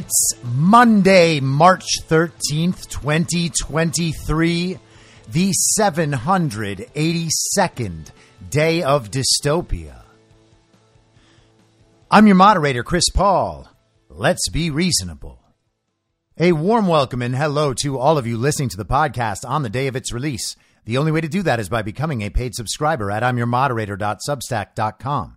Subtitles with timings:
[0.00, 4.78] It's Monday, March 13th, 2023,
[5.30, 8.06] the 782nd
[8.48, 10.04] day of dystopia.
[12.10, 13.68] I'm your moderator, Chris Paul.
[14.08, 15.38] Let's be reasonable.
[16.38, 19.68] A warm welcome and hello to all of you listening to the podcast on the
[19.68, 20.56] day of its release.
[20.86, 25.36] The only way to do that is by becoming a paid subscriber at I'mYourModerator.substack.com.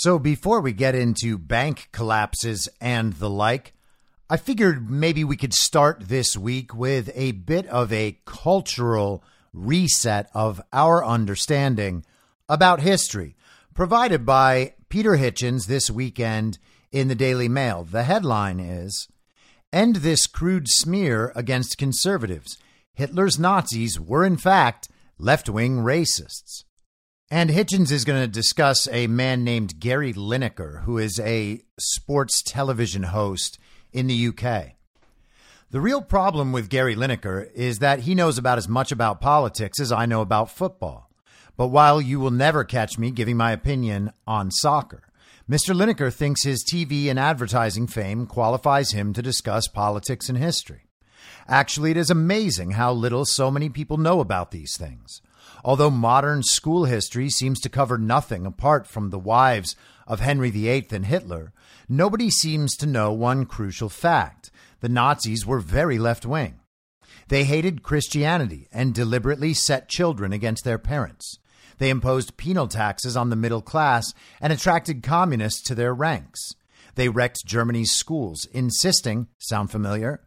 [0.00, 3.72] So before we get into bank collapses and the like,
[4.30, 10.30] I figured maybe we could start this week with a bit of a cultural reset
[10.32, 12.04] of our understanding
[12.48, 13.34] about history,
[13.74, 16.60] provided by Peter Hitchens this weekend
[16.92, 17.82] in the Daily Mail.
[17.82, 19.08] The headline is
[19.72, 22.56] End this crude smear against conservatives.
[22.94, 24.88] Hitler's Nazis were, in fact,
[25.18, 26.62] left wing racists.
[27.30, 32.40] And Hitchens is going to discuss a man named Gary Lineker, who is a sports
[32.40, 33.58] television host
[33.92, 34.76] in the UK.
[35.70, 39.78] The real problem with Gary Lineker is that he knows about as much about politics
[39.78, 41.10] as I know about football.
[41.54, 45.02] But while you will never catch me giving my opinion on soccer,
[45.50, 45.74] Mr.
[45.74, 50.86] Lineker thinks his TV and advertising fame qualifies him to discuss politics and history.
[51.46, 55.20] Actually, it is amazing how little so many people know about these things.
[55.68, 59.76] Although modern school history seems to cover nothing apart from the wives
[60.06, 61.52] of Henry VIII and Hitler,
[61.90, 64.50] nobody seems to know one crucial fact.
[64.80, 66.60] The Nazis were very left wing.
[67.28, 71.38] They hated Christianity and deliberately set children against their parents.
[71.76, 76.54] They imposed penal taxes on the middle class and attracted communists to their ranks.
[76.94, 80.22] They wrecked Germany's schools, insisting, sound familiar,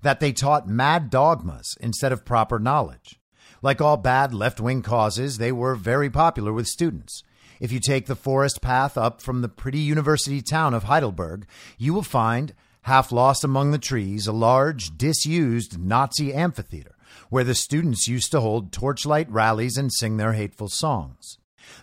[0.00, 3.20] that they taught mad dogmas instead of proper knowledge.
[3.62, 7.22] Like all bad left wing causes, they were very popular with students.
[7.60, 11.46] If you take the forest path up from the pretty university town of Heidelberg,
[11.78, 16.96] you will find, half lost among the trees, a large, disused Nazi amphitheater
[17.28, 21.38] where the students used to hold torchlight rallies and sing their hateful songs.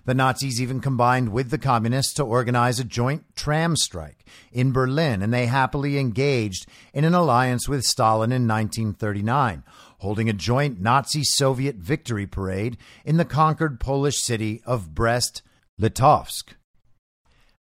[0.06, 5.22] The Nazis even combined with the communists to organize a joint tram strike in Berlin,
[5.22, 9.64] and they happily engaged in an alliance with Stalin in 1939,
[10.04, 15.42] holding a joint Nazi Soviet victory parade in the conquered Polish city of Brest
[15.82, 16.56] Litovsk.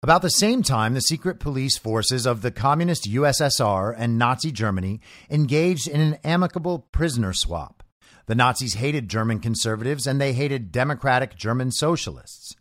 [0.03, 5.01] About the same time, the secret police forces of the Communist USSR and Nazi Germany
[5.31, 7.83] engaged in an amicable prisoner swap.
[8.27, 12.55] The Nazis hated German conservatives and they hated democratic German socialists.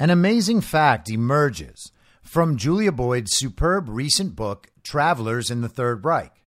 [0.00, 1.92] An amazing fact emerges
[2.22, 6.43] from Julia Boyd's superb recent book, Travelers in the Third Reich.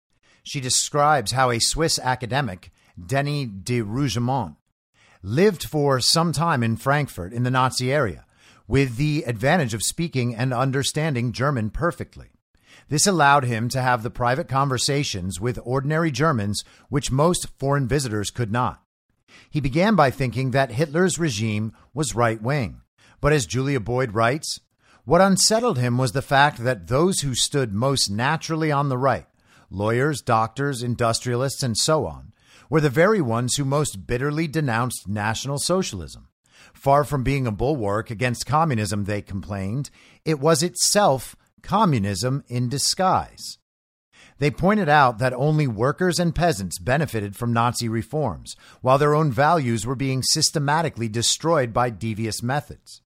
[0.47, 4.55] She describes how a Swiss academic, Denis de Rougemont,
[5.21, 8.25] lived for some time in Frankfurt in the Nazi area
[8.65, 12.29] with the advantage of speaking and understanding German perfectly.
[12.87, 18.31] This allowed him to have the private conversations with ordinary Germans which most foreign visitors
[18.31, 18.81] could not.
[19.49, 22.83] He began by thinking that Hitler's regime was right wing.
[23.19, 24.61] But as Julia Boyd writes,
[25.03, 29.25] what unsettled him was the fact that those who stood most naturally on the right,
[29.69, 32.33] lawyers, doctors, industrialists, and so on,
[32.69, 36.27] were the very ones who most bitterly denounced National Socialism.
[36.73, 39.89] Far from being a bulwark against communism, they complained,
[40.25, 43.57] it was itself communism in disguise.
[44.39, 49.31] They pointed out that only workers and peasants benefited from Nazi reforms, while their own
[49.31, 53.01] values were being systematically destroyed by devious methods.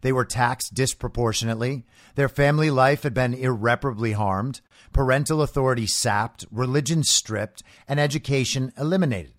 [0.00, 1.84] They were taxed disproportionately,
[2.14, 9.34] their family life had been irreparably harmed, parental authority sapped, religion stripped, and education eliminated.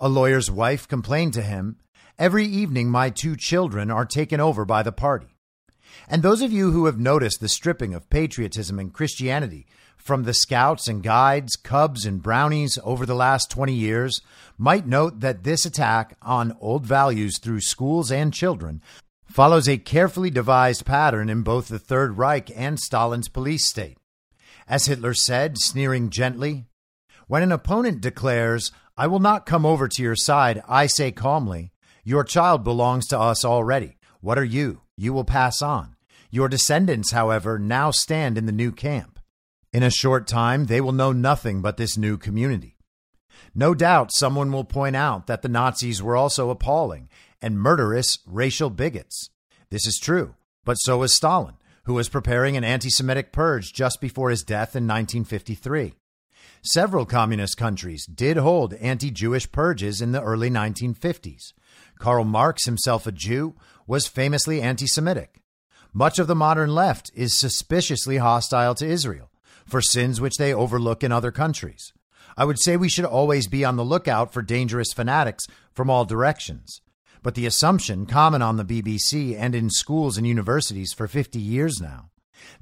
[0.00, 1.76] A lawyer's wife complained to him,
[2.18, 5.36] Every evening, my two children are taken over by the party.
[6.06, 9.66] And those of you who have noticed the stripping of patriotism and Christianity
[9.96, 14.20] from the scouts and guides, cubs and brownies over the last 20 years
[14.58, 18.82] might note that this attack on old values through schools and children
[19.24, 23.96] follows a carefully devised pattern in both the Third Reich and Stalin's police state.
[24.70, 26.66] As Hitler said, sneering gently,
[27.26, 31.72] when an opponent declares, I will not come over to your side, I say calmly,
[32.04, 33.98] Your child belongs to us already.
[34.20, 34.82] What are you?
[34.96, 35.96] You will pass on.
[36.30, 39.18] Your descendants, however, now stand in the new camp.
[39.72, 42.76] In a short time, they will know nothing but this new community.
[43.52, 47.08] No doubt someone will point out that the Nazis were also appalling
[47.42, 49.30] and murderous racial bigots.
[49.70, 54.00] This is true, but so was Stalin, who was preparing an anti Semitic purge just
[54.00, 55.94] before his death in 1953.
[56.62, 61.52] Several communist countries did hold anti Jewish purges in the early 1950s.
[61.98, 63.54] Karl Marx, himself a Jew,
[63.86, 65.40] was famously anti Semitic.
[65.92, 69.30] Much of the modern left is suspiciously hostile to Israel
[69.66, 71.92] for sins which they overlook in other countries.
[72.36, 76.04] I would say we should always be on the lookout for dangerous fanatics from all
[76.04, 76.80] directions.
[77.22, 81.80] But the assumption, common on the BBC and in schools and universities for 50 years
[81.80, 82.10] now,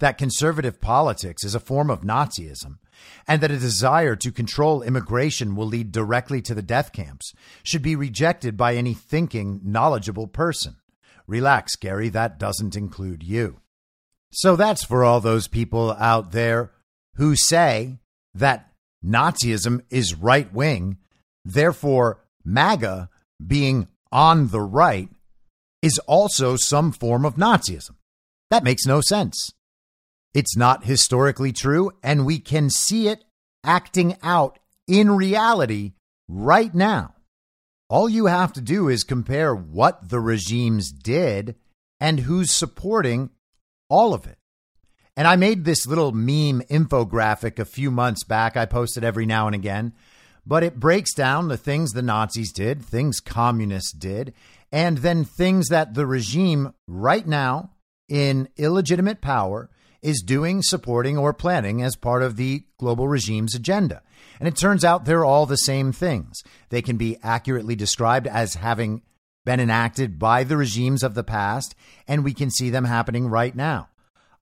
[0.00, 2.78] that conservative politics is a form of Nazism
[3.26, 7.32] and that a desire to control immigration will lead directly to the death camps
[7.62, 10.76] should be rejected by any thinking, knowledgeable person.
[11.26, 13.60] Relax, Gary, that doesn't include you.
[14.32, 16.72] So that's for all those people out there
[17.16, 17.98] who say
[18.34, 18.72] that
[19.04, 20.98] Nazism is right wing,
[21.44, 23.08] therefore, MAGA
[23.44, 25.08] being on the right
[25.82, 27.96] is also some form of Nazism.
[28.50, 29.52] That makes no sense.
[30.34, 33.24] It's not historically true, and we can see it
[33.64, 35.92] acting out in reality
[36.28, 37.14] right now.
[37.88, 41.54] All you have to do is compare what the regimes did
[42.00, 43.30] and who's supporting
[43.88, 44.38] all of it.
[45.16, 48.56] And I made this little meme infographic a few months back.
[48.56, 49.94] I post it every now and again,
[50.48, 54.32] but it breaks down the things the Nazis did, things communists did,
[54.72, 57.72] and then things that the regime right now
[58.08, 59.68] in illegitimate power
[60.00, 64.02] is doing, supporting, or planning as part of the global regime's agenda.
[64.40, 66.42] And it turns out they're all the same things.
[66.70, 69.02] They can be accurately described as having
[69.44, 71.74] been enacted by the regimes of the past,
[72.06, 73.88] and we can see them happening right now.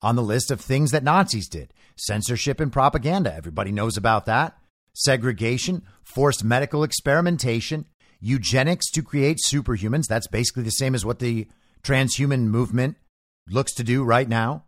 [0.03, 4.57] On the list of things that Nazis did censorship and propaganda, everybody knows about that.
[4.99, 7.85] Segregation, forced medical experimentation,
[8.19, 10.07] eugenics to create superhumans.
[10.09, 11.47] That's basically the same as what the
[11.83, 12.97] transhuman movement
[13.49, 14.65] looks to do right now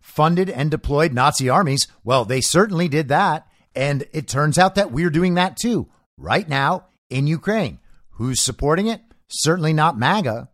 [0.00, 1.86] funded and deployed Nazi armies.
[2.04, 3.46] Well, they certainly did that.
[3.74, 7.78] And it turns out that we're doing that too, right now in Ukraine.
[8.12, 9.02] Who's supporting it?
[9.28, 10.48] Certainly not MAGA.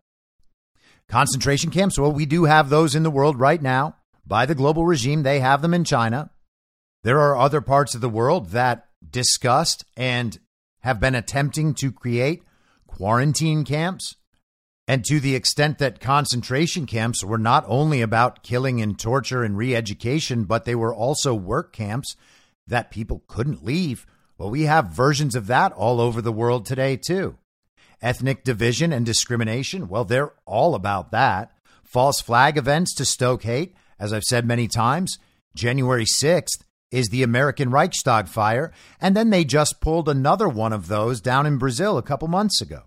[1.09, 3.97] Concentration camps, well, we do have those in the world right now
[4.27, 5.23] by the global regime.
[5.23, 6.31] They have them in China.
[7.05, 10.39] There are other parts of the world that discussed and
[10.81, 12.43] have been attempting to create
[12.87, 14.17] quarantine camps.
[14.87, 19.57] And to the extent that concentration camps were not only about killing and torture and
[19.57, 22.17] re education, but they were also work camps
[22.67, 24.07] that people couldn't leave.
[24.39, 27.39] Well, we have versions of that all over the world today, too.
[28.01, 31.53] Ethnic division and discrimination, well, they're all about that.
[31.85, 35.19] False flag events to stoke hate, as I've said many times.
[35.55, 38.71] January 6th is the American Reichstag fire,
[39.01, 42.61] and then they just pulled another one of those down in Brazil a couple months
[42.61, 42.83] ago.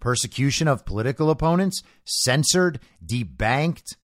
[0.00, 3.96] Persecution of political opponents, censored, debanked,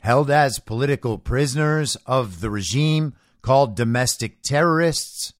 [0.00, 5.34] held as political prisoners of the regime, called domestic terrorists,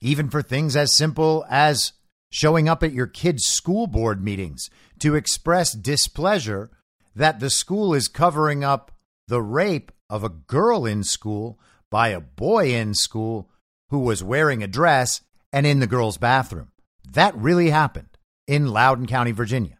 [0.00, 1.92] even for things as simple as
[2.30, 6.70] showing up at your kid's school board meetings to express displeasure
[7.14, 8.90] that the school is covering up
[9.28, 11.60] the rape of a girl in school
[11.94, 13.48] by a boy in school
[13.90, 15.20] who was wearing a dress
[15.52, 16.72] and in the girl's bathroom.
[17.08, 19.78] That really happened in Loudoun County, Virginia.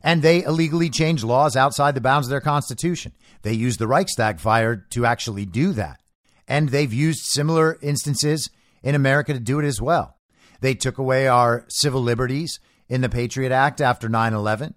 [0.00, 3.14] And they illegally changed laws outside the bounds of their constitution.
[3.42, 6.00] They used the Reichstag fire to actually do that.
[6.46, 8.48] And they've used similar instances
[8.84, 10.18] in America to do it as well.
[10.60, 14.72] They took away our civil liberties in the Patriot Act after 9 11.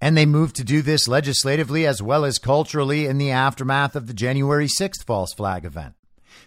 [0.00, 4.06] And they moved to do this legislatively as well as culturally in the aftermath of
[4.06, 5.94] the January 6th false flag event.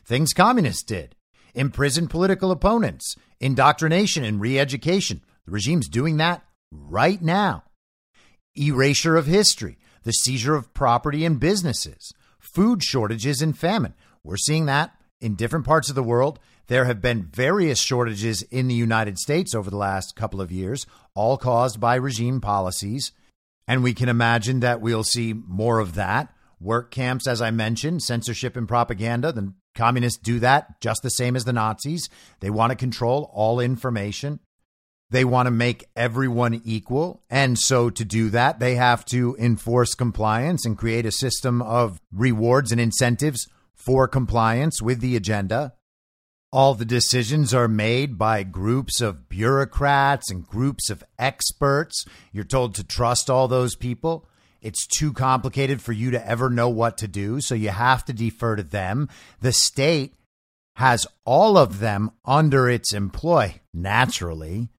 [0.05, 1.15] Things communists did
[1.53, 5.21] imprison political opponents, indoctrination and re education.
[5.45, 7.63] The regime's doing that right now.
[8.55, 13.93] Erasure of history, the seizure of property and businesses, food shortages and famine.
[14.23, 16.39] We're seeing that in different parts of the world.
[16.67, 20.85] There have been various shortages in the United States over the last couple of years,
[21.13, 23.11] all caused by regime policies.
[23.67, 26.33] And we can imagine that we'll see more of that.
[26.59, 29.31] Work camps, as I mentioned, censorship and propaganda.
[29.31, 32.09] The communists do that just the same as the Nazis.
[32.39, 34.39] They want to control all information.
[35.09, 37.23] They want to make everyone equal.
[37.29, 42.01] And so to do that, they have to enforce compliance and create a system of
[42.11, 45.73] rewards and incentives for compliance with the agenda.
[46.53, 52.05] All the decisions are made by groups of bureaucrats and groups of experts.
[52.31, 54.27] You're told to trust all those people.
[54.61, 58.13] It's too complicated for you to ever know what to do, so you have to
[58.13, 59.09] defer to them.
[59.41, 60.13] The state
[60.75, 64.69] has all of them under its employ, naturally,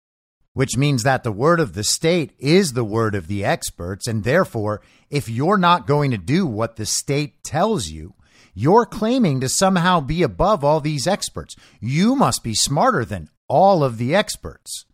[0.52, 4.06] which means that the word of the state is the word of the experts.
[4.06, 8.14] And therefore, if you're not going to do what the state tells you,
[8.54, 11.56] you're claiming to somehow be above all these experts.
[11.80, 14.86] You must be smarter than all of the experts.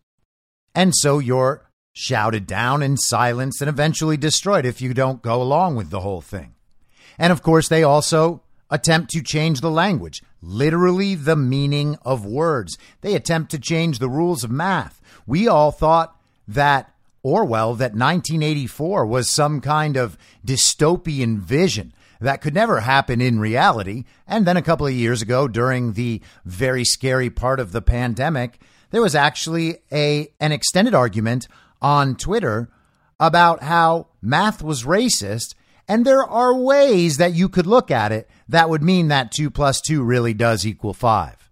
[0.75, 5.77] And so you're shouted down and silenced and eventually destroyed if you don't go along
[5.77, 6.55] with the whole thing.
[7.19, 12.79] And of course, they also attempt to change the language, literally the meaning of words.
[13.03, 15.01] They attempt to change the rules of math.
[15.27, 16.17] We all thought
[16.49, 23.41] that Orwell, that 1984 was some kind of dystopian vision that could never happen in
[23.41, 24.05] reality.
[24.27, 28.61] And then a couple of years ago, during the very scary part of the pandemic,
[28.91, 31.49] there was actually a an extended argument
[31.81, 32.71] on Twitter
[33.19, 35.55] about how math was racist.
[35.89, 39.51] And there are ways that you could look at it that would mean that two
[39.51, 41.51] plus two really does equal five.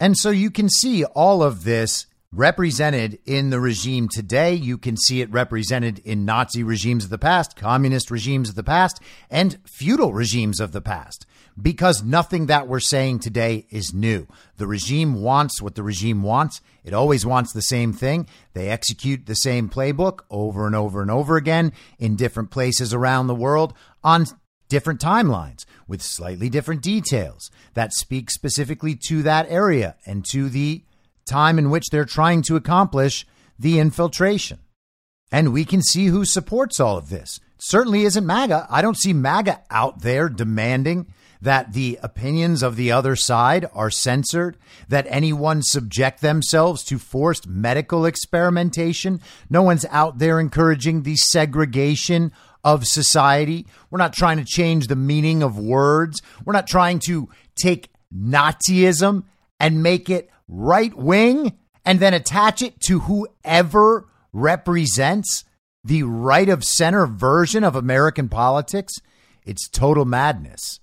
[0.00, 4.54] And so you can see all of this represented in the regime today.
[4.54, 8.64] You can see it represented in Nazi regimes of the past, communist regimes of the
[8.64, 9.00] past,
[9.30, 11.26] and feudal regimes of the past.
[11.60, 14.26] Because nothing that we're saying today is new.
[14.56, 16.60] The regime wants what the regime wants.
[16.82, 18.26] It always wants the same thing.
[18.54, 23.28] They execute the same playbook over and over and over again in different places around
[23.28, 23.72] the world
[24.02, 24.26] on
[24.68, 30.82] different timelines with slightly different details that speak specifically to that area and to the
[31.24, 33.26] time in which they're trying to accomplish
[33.58, 34.58] the infiltration.
[35.32, 37.40] And we can see who supports all of this.
[37.58, 38.66] certainly isn't MAGA.
[38.68, 41.06] I don't see MAGA out there demanding
[41.40, 44.56] that the opinions of the other side are censored,
[44.88, 49.20] that anyone subject themselves to forced medical experimentation.
[49.50, 52.32] No one's out there encouraging the segregation
[52.64, 53.66] of society.
[53.90, 56.22] We're not trying to change the meaning of words.
[56.44, 59.24] We're not trying to take Nazism
[59.60, 65.44] and make it right wing and then attach it to whoever represents
[65.84, 68.94] the right of center version of American politics,
[69.44, 70.80] it's total madness.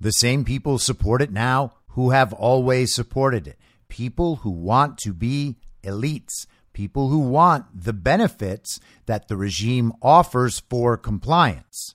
[0.00, 3.58] The same people support it now who have always supported it.
[3.88, 10.60] People who want to be elites, people who want the benefits that the regime offers
[10.60, 11.94] for compliance.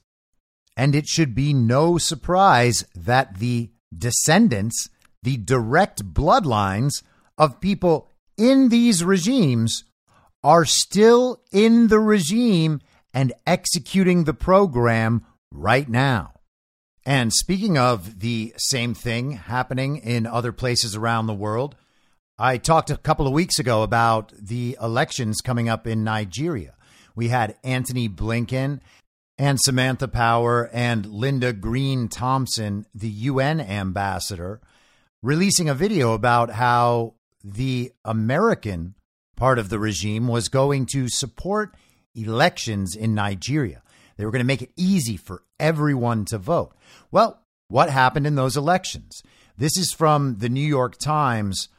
[0.75, 4.89] And it should be no surprise that the descendants,
[5.24, 7.01] the direct bloodlines
[7.38, 9.84] of people in these regimes
[10.44, 12.82] are still in the regime
[13.13, 16.34] and executing the program right now.
[17.06, 21.75] And speaking of the same thing happening in other places around the world,
[22.38, 26.75] I talked a couple of weeks ago about the elections coming up in Nigeria.
[27.15, 28.80] We had Antony Blinken
[29.38, 34.62] and Samantha Power and Linda Green Thompson, the UN ambassador,
[35.24, 38.94] releasing a video about how the American
[39.36, 41.75] part of the regime was going to support
[42.13, 43.82] elections in Nigeria.
[44.18, 46.75] They were going to make it easy for everyone to vote.
[47.10, 49.24] Well, what happened in those elections?
[49.58, 51.70] This is from the New York Times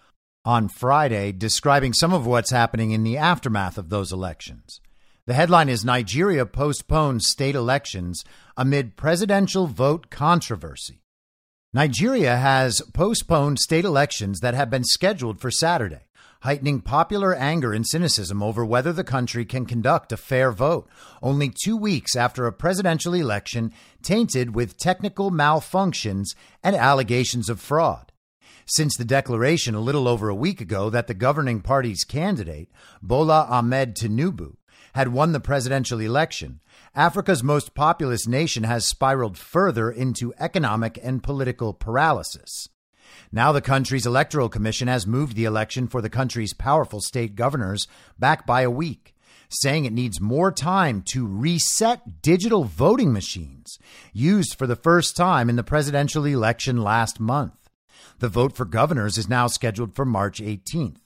[0.44, 4.80] on Friday, describing some of what's happening in the aftermath of those elections.
[5.26, 8.24] The headline is Nigeria postpones state elections
[8.56, 11.03] amid presidential vote controversy.
[11.74, 16.06] Nigeria has postponed state elections that have been scheduled for Saturday
[16.42, 20.86] heightening popular anger and cynicism over whether the country can conduct a fair vote,
[21.22, 26.26] only two weeks after a presidential election tainted with technical malfunctions
[26.62, 28.12] and allegations of fraud.
[28.66, 32.70] Since the declaration a little over a week ago that the governing party's candidate,
[33.02, 34.56] Bola Ahmed Tinubu,
[34.94, 36.60] had won the presidential election,
[36.96, 42.68] Africa's most populous nation has spiraled further into economic and political paralysis.
[43.32, 47.88] Now, the country's electoral commission has moved the election for the country's powerful state governors
[48.16, 49.16] back by a week,
[49.48, 53.76] saying it needs more time to reset digital voting machines
[54.12, 57.70] used for the first time in the presidential election last month.
[58.20, 60.98] The vote for governors is now scheduled for March 18th.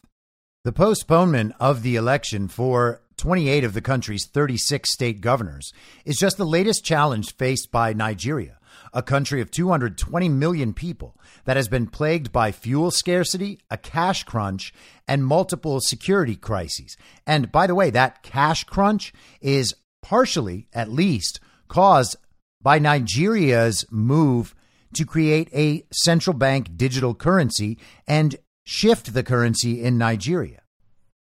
[0.64, 5.72] The postponement of the election for 28 of the country's 36 state governors
[6.04, 8.58] is just the latest challenge faced by Nigeria
[8.92, 14.24] a country of 220 million people that has been plagued by fuel scarcity, a cash
[14.24, 14.72] crunch,
[15.06, 16.96] and multiple security crises.
[17.26, 22.16] And by the way, that cash crunch is partially, at least, caused
[22.62, 24.54] by Nigeria's move
[24.94, 30.62] to create a central bank digital currency and shift the currency in Nigeria.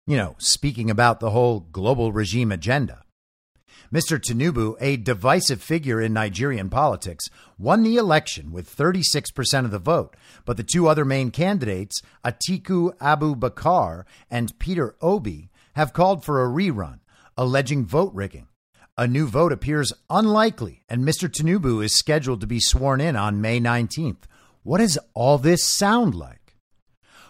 [0.07, 3.03] You know, speaking about the whole global regime agenda.
[3.93, 4.17] Mr.
[4.17, 10.15] Tinubu, a divisive figure in Nigerian politics, won the election with 36% of the vote,
[10.45, 16.47] but the two other main candidates, Atiku Abubakar and Peter Obi, have called for a
[16.49, 16.99] rerun,
[17.37, 18.47] alleging vote rigging.
[18.97, 21.29] A new vote appears unlikely, and Mr.
[21.29, 24.23] Tinubu is scheduled to be sworn in on May 19th.
[24.63, 26.40] What does all this sound like?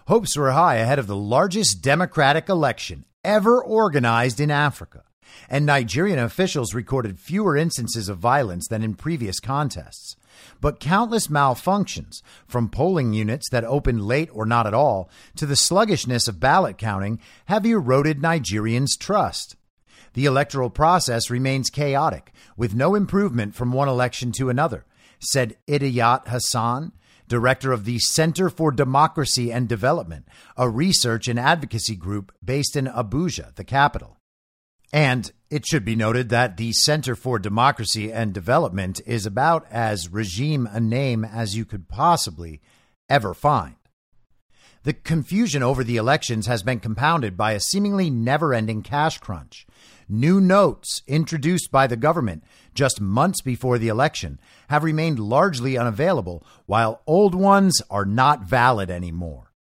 [0.07, 5.03] Hopes were high ahead of the largest Democratic election ever organized in Africa
[5.49, 10.15] and Nigerian officials recorded fewer instances of violence than in previous contests.
[10.59, 15.55] But countless malfunctions, from polling units that opened late or not at all to the
[15.55, 19.55] sluggishness of ballot counting, have eroded Nigerians' trust.
[20.13, 24.85] The electoral process remains chaotic, with no improvement from one election to another,
[25.19, 26.91] said Idayat Hassan,
[27.31, 32.87] director of the Center for Democracy and Development, a research and advocacy group based in
[32.87, 34.17] Abuja, the capital.
[34.91, 40.09] And it should be noted that the Center for Democracy and Development is about as
[40.09, 42.59] regime a name as you could possibly
[43.09, 43.77] ever find.
[44.83, 49.65] The confusion over the elections has been compounded by a seemingly never ending cash crunch.
[50.13, 52.43] New notes introduced by the government
[52.74, 58.91] just months before the election have remained largely unavailable, while old ones are not valid
[58.91, 59.54] anymore.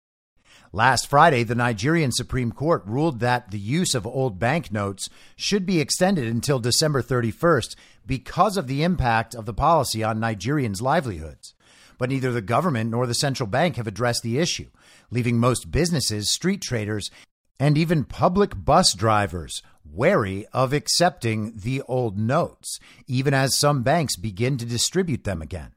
[0.73, 5.79] Last Friday, the Nigerian Supreme Court ruled that the use of old banknotes should be
[5.79, 11.53] extended until December 31st because of the impact of the policy on Nigerians' livelihoods.
[11.97, 14.67] But neither the government nor the central bank have addressed the issue,
[15.11, 17.09] leaving most businesses, street traders,
[17.57, 19.61] and even public bus drivers
[19.93, 25.71] wary of accepting the old notes, even as some banks begin to distribute them again.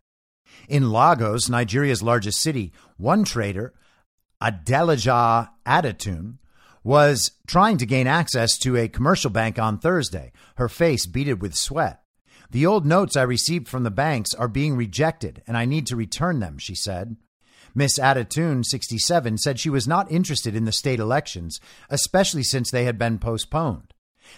[0.68, 3.74] In Lagos, Nigeria's largest city, one trader
[4.40, 6.38] Adelaja Adatun,
[6.82, 11.54] was trying to gain access to a commercial bank on Thursday, her face beaded with
[11.54, 12.02] sweat.
[12.50, 15.96] The old notes I received from the banks are being rejected, and I need to
[15.96, 17.16] return them, she said.
[17.74, 21.58] Miss Adatun, 67, said she was not interested in the state elections,
[21.90, 23.94] especially since they had been postponed.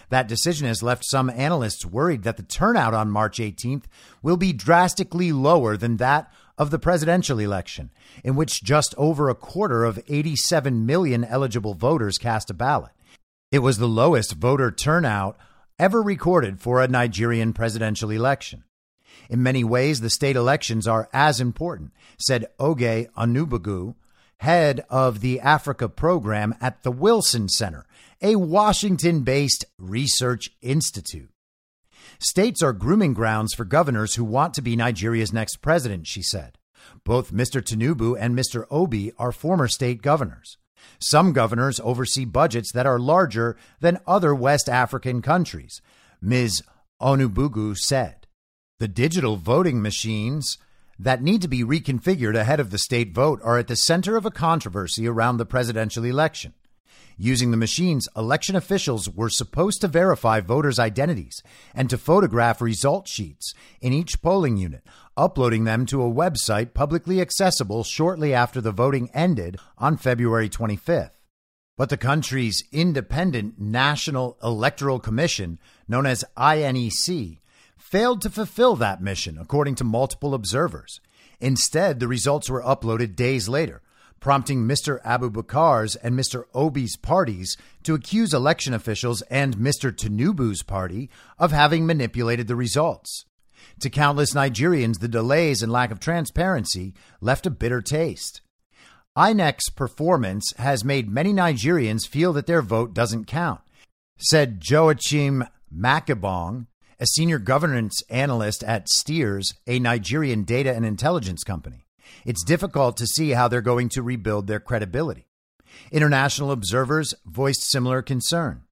[0.09, 3.83] That decision has left some analysts worried that the turnout on March 18th
[4.21, 7.91] will be drastically lower than that of the presidential election,
[8.23, 12.91] in which just over a quarter of 87 million eligible voters cast a ballot.
[13.51, 15.37] It was the lowest voter turnout
[15.79, 18.63] ever recorded for a Nigerian presidential election.
[19.29, 23.95] In many ways, the state elections are as important, said Oge Onubogu,
[24.39, 27.85] head of the Africa program at the Wilson Center,
[28.21, 31.29] a Washington based research institute.
[32.19, 36.57] States are grooming grounds for governors who want to be Nigeria's next president, she said.
[37.03, 37.61] Both Mr.
[37.61, 38.65] Tinubu and Mr.
[38.71, 40.57] Obi are former state governors.
[40.99, 45.81] Some governors oversee budgets that are larger than other West African countries,
[46.21, 46.63] Ms.
[47.01, 48.27] Onubogu said.
[48.79, 50.57] The digital voting machines
[50.99, 54.25] that need to be reconfigured ahead of the state vote are at the center of
[54.25, 56.53] a controversy around the presidential election.
[57.19, 61.41] Using the machines, election officials were supposed to verify voters' identities
[61.73, 64.83] and to photograph result sheets in each polling unit,
[65.17, 71.09] uploading them to a website publicly accessible shortly after the voting ended on February 25th.
[71.75, 77.39] But the country's independent National Electoral Commission, known as INEC,
[77.77, 81.01] failed to fulfill that mission, according to multiple observers.
[81.39, 83.81] Instead, the results were uploaded days later,
[84.19, 85.01] prompting Mr.
[85.03, 86.45] Abubakar's and Mr.
[86.53, 89.91] Obi's parties to accuse election officials and Mr.
[89.91, 93.25] Tinubu's party of having manipulated the results.
[93.81, 98.41] To countless Nigerians, the delays and lack of transparency left a bitter taste.
[99.17, 103.61] INEC's performance has made many Nigerians feel that their vote doesn't count,
[104.17, 106.67] said Joachim MacEbong,
[106.99, 111.86] a senior governance analyst at Stears, a Nigerian data and intelligence company.
[112.25, 115.27] It's difficult to see how they're going to rebuild their credibility.
[115.91, 118.63] International observers voiced similar concern.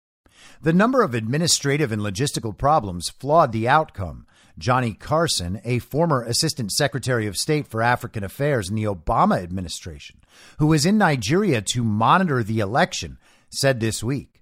[0.61, 4.25] The number of administrative and logistical problems flawed the outcome.
[4.57, 10.21] Johnnie Carson, a former Assistant Secretary of State for African Affairs in the Obama administration,
[10.59, 13.17] who was in Nigeria to monitor the election,
[13.49, 14.34] said this week.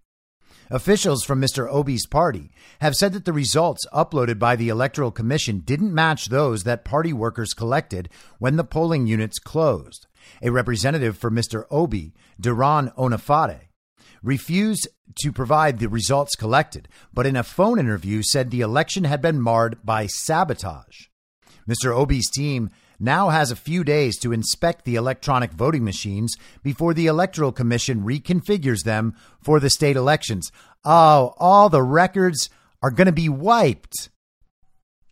[0.74, 1.72] Officials from Mr.
[1.72, 2.50] Obi's party
[2.82, 7.14] have said that the results uploaded by the Electoral Commission didn't match those that party
[7.14, 8.10] workers collected
[8.40, 10.08] when the polling units closed.
[10.42, 11.66] A representative for Mr.
[11.70, 13.68] Obi, Diran Onifade,
[14.24, 14.88] refused
[15.22, 19.40] to provide the results collected, but in a phone interview said the election had been
[19.40, 21.06] marred by sabotage.
[21.70, 21.96] Mr.
[21.96, 22.72] Obi's team
[23.04, 28.02] now has a few days to inspect the electronic voting machines before the Electoral Commission
[28.02, 30.52] reconfigures them for the state elections.
[30.84, 32.50] Oh, all the records
[32.82, 34.10] are going to be wiped.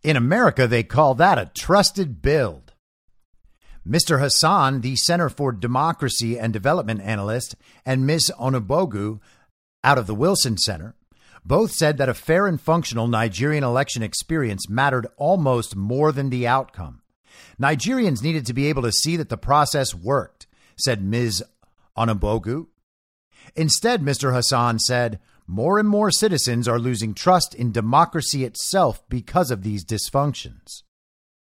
[0.02, 2.72] In America, they call that a trusted build.
[3.86, 4.20] Mr.
[4.20, 8.32] Hassan, the Center for Democracy and Development analyst, and Ms.
[8.38, 9.20] Onubogu
[9.84, 10.94] out of the Wilson Center
[11.44, 16.46] both said that a fair and functional Nigerian election experience mattered almost more than the
[16.46, 17.01] outcome.
[17.62, 20.46] Nigerians needed to be able to see that the process worked,
[20.76, 21.44] said Ms.
[21.96, 22.66] Onubogu.
[23.54, 24.32] Instead, Mr.
[24.32, 29.84] Hassan said, more and more citizens are losing trust in democracy itself because of these
[29.84, 30.82] dysfunctions.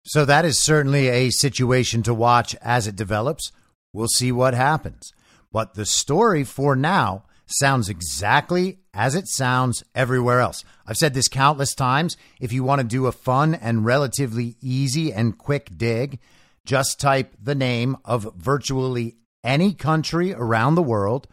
[0.04, 3.52] So that is certainly a situation to watch as it develops.
[3.94, 5.14] We'll see what happens.
[5.52, 10.64] But the story for now sounds exactly as it sounds everywhere else.
[10.86, 12.18] I've said this countless times.
[12.40, 16.20] If you want to do a fun and relatively easy and quick dig,
[16.66, 21.28] just type the name of virtually any country around the world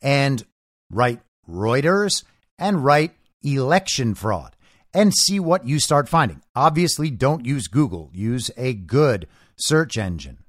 [0.00, 0.44] and
[0.90, 2.24] write Reuters
[2.58, 4.56] and write election fraud
[4.94, 6.42] and see what you start finding.
[6.54, 10.41] Obviously, don't use Google, use a good search engine.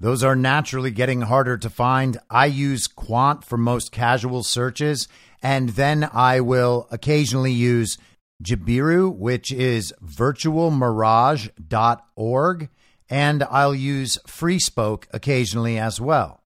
[0.00, 2.18] Those are naturally getting harder to find.
[2.30, 5.08] I use Qwant for most casual searches,
[5.42, 7.98] and then I will occasionally use
[8.42, 12.68] Gibiru, which is virtualmirage.org,
[13.10, 16.44] and I'll use FreeSpoke occasionally as well.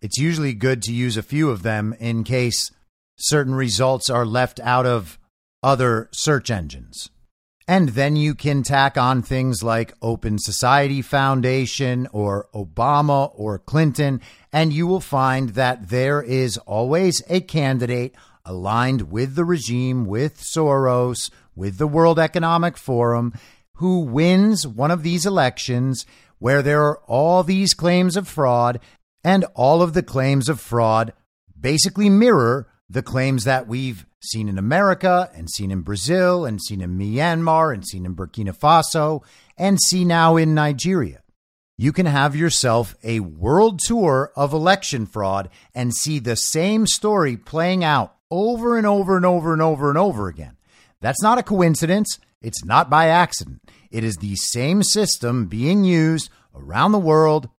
[0.00, 2.70] It's usually good to use a few of them in case
[3.18, 5.18] certain results are left out of
[5.62, 7.10] other search engines.
[7.68, 14.20] And then you can tack on things like Open Society Foundation or Obama or Clinton,
[14.52, 20.40] and you will find that there is always a candidate aligned with the regime, with
[20.40, 23.32] Soros, with the World Economic Forum,
[23.74, 26.06] who wins one of these elections
[26.38, 28.78] where there are all these claims of fraud,
[29.24, 31.12] and all of the claims of fraud
[31.58, 36.80] basically mirror the claims that we've seen in America and seen in Brazil and seen
[36.80, 39.22] in Myanmar and seen in Burkina Faso
[39.56, 41.22] and see now in Nigeria.
[41.78, 47.36] You can have yourself a world tour of election fraud and see the same story
[47.36, 50.56] playing out over and over and over and over and over again.
[51.00, 52.18] That's not a coincidence.
[52.40, 53.60] It's not by accident.
[53.90, 57.50] It is the same system being used around the world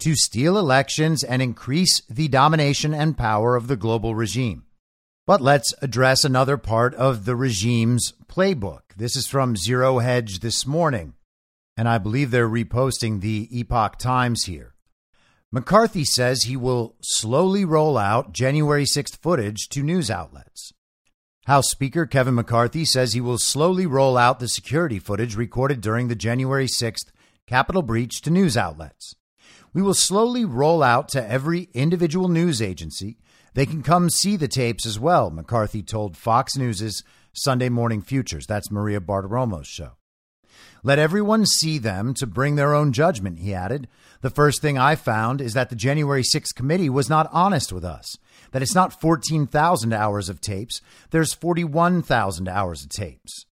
[0.00, 4.64] to steal elections and increase the domination and power of the global regime.
[5.26, 8.80] But let's address another part of the regime's playbook.
[8.94, 11.14] This is from Zero Hedge this morning,
[11.78, 14.74] and I believe they're reposting the Epoch Times here.
[15.50, 20.74] McCarthy says he will slowly roll out January 6th footage to news outlets.
[21.46, 26.08] House Speaker Kevin McCarthy says he will slowly roll out the security footage recorded during
[26.08, 27.12] the January 6th
[27.46, 29.14] Capitol breach to news outlets.
[29.72, 33.16] We will slowly roll out to every individual news agency.
[33.54, 38.46] They can come see the tapes as well, McCarthy told Fox News' Sunday Morning Futures.
[38.46, 39.92] That's Maria Bartiromo's show.
[40.82, 43.88] Let everyone see them to bring their own judgment, he added.
[44.20, 47.84] The first thing I found is that the January 6th committee was not honest with
[47.84, 48.16] us,
[48.50, 53.46] that it's not 14,000 hours of tapes, there's 41,000 hours of tapes.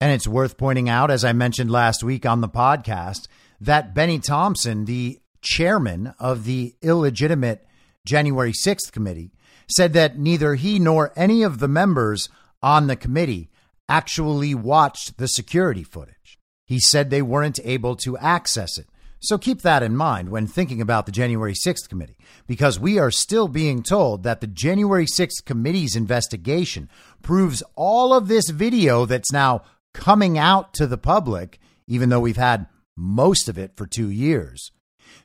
[0.00, 3.28] And it's worth pointing out, as I mentioned last week on the podcast,
[3.60, 7.66] that Bennie Thompson, the chairman of the illegitimate
[8.06, 9.32] January 6th committee,
[9.70, 12.28] said that neither he nor any of the members
[12.62, 13.50] on the committee
[13.88, 16.38] actually watched the security footage.
[16.66, 18.86] He said they weren't able to access it.
[19.22, 23.10] So keep that in mind when thinking about the January 6th committee, because we are
[23.10, 26.88] still being told that the January 6th committee's investigation
[27.20, 32.38] proves all of this video that's now coming out to the public, even though we've
[32.38, 34.70] had most of it for two years,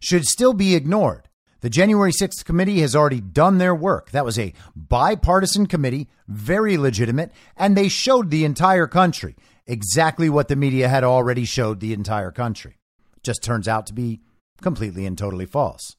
[0.02, 1.30] should still be ignored.
[1.66, 4.12] The January 6th committee has already done their work.
[4.12, 10.48] That was a bipartisan committee, very legitimate, and they showed the entire country exactly what
[10.48, 12.78] the media had already showed the entire country.
[13.24, 14.22] Just turns out to be
[14.62, 15.96] completely and totally false.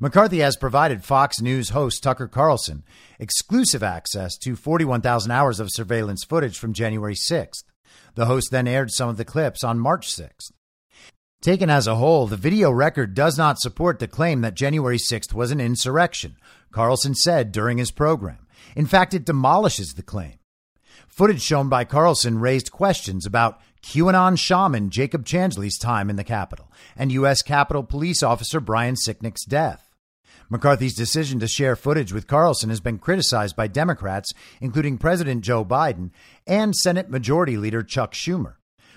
[0.00, 2.82] McCarthy has provided Fox News host Tucker Carlson
[3.20, 7.62] exclusive access to 41,000 hours of surveillance footage from January 6th.
[8.16, 10.50] The host then aired some of the clips on March 6th.
[11.44, 15.34] Taken as a whole, the video record does not support the claim that January 6th
[15.34, 16.38] was an insurrection,
[16.72, 18.46] Carlson said during his program.
[18.74, 20.38] In fact, it demolishes the claim.
[21.06, 26.72] Footage shown by Carlson raised questions about QAnon shaman Jacob Chansley's time in the Capitol
[26.96, 27.42] and U.S.
[27.42, 29.90] Capitol Police Officer Brian Sicknick's death.
[30.48, 35.62] McCarthy's decision to share footage with Carlson has been criticized by Democrats, including President Joe
[35.62, 36.10] Biden
[36.46, 38.54] and Senate Majority Leader Chuck Schumer.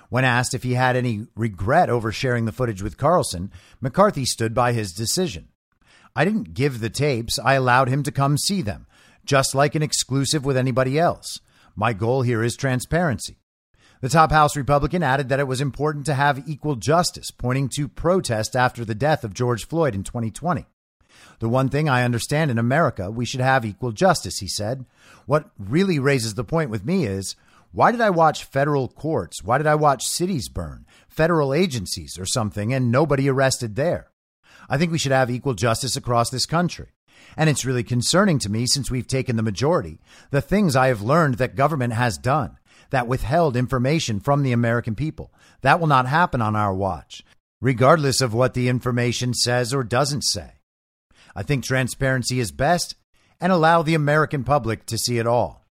[0.10, 4.54] When asked if he had any regret over sharing the footage with Carlson, McCarthy stood
[4.54, 5.50] by his decision.
[6.16, 8.88] I didn't give the tapes, I allowed him to come see them,
[9.26, 11.40] just like an exclusive with anybody else.
[11.76, 13.38] My goal here is transparency.
[14.02, 17.88] The top House Republican added that it was important to have equal justice, pointing to
[17.88, 20.66] protest after the death of George Floyd in 2020.
[21.40, 24.86] The one thing I understand in America, we should have equal justice, he said.
[25.26, 27.36] What really raises the point with me is
[27.72, 29.44] why did I watch federal courts?
[29.44, 34.12] Why did I watch cities burn, federal agencies or something, and nobody arrested there?
[34.70, 36.88] I think we should have equal justice across this country.
[37.36, 40.00] And it's really concerning to me since we've taken the majority,
[40.32, 42.58] the things I have learned that government has done,
[42.90, 45.34] that withheld information from the American people.
[45.62, 47.24] That will not happen on our watch,
[47.62, 50.54] regardless of what the information says or doesn't say.
[51.36, 52.96] I think transparency is best
[53.40, 55.67] and allow the American public to see it all.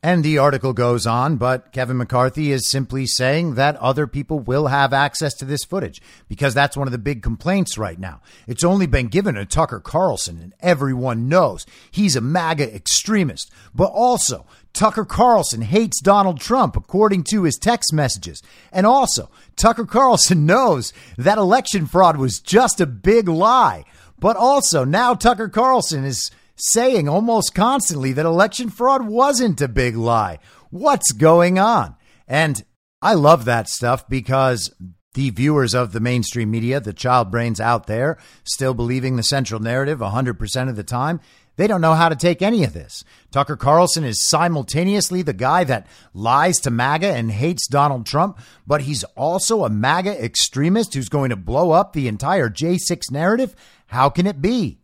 [0.00, 4.68] And the article goes on, but Kevin McCarthy is simply saying that other people will
[4.68, 8.20] have access to this footage because that's one of the big complaints right now.
[8.46, 13.50] It's only been given to Tucker Carlson, and everyone knows he's a MAGA extremist.
[13.74, 18.40] But also, Tucker Carlson hates Donald Trump, according to his text messages.
[18.70, 23.84] And also, Tucker Carlson knows that election fraud was just a big lie.
[24.16, 29.96] But also, now Tucker Carlson is saying almost constantly that election fraud wasn't a big
[29.96, 30.38] lie.
[30.70, 31.96] What's going on?
[32.26, 32.62] And
[33.00, 34.74] I love that stuff because
[35.14, 39.60] the viewers of the mainstream media, the child brains out there, still believing the central
[39.60, 41.20] narrative 100% of the time,
[41.56, 43.02] they don't know how to take any of this.
[43.32, 48.82] Tucker Carlson is simultaneously the guy that lies to MAGA and hates Donald Trump, but
[48.82, 53.56] he's also a MAGA extremist who's going to blow up the entire J6 narrative.
[53.88, 54.78] How can it be?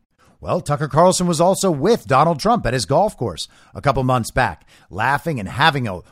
[0.45, 4.31] Well, Tucker Carlson was also with Donald Trump at his golf course a couple months
[4.31, 6.03] back, laughing and having a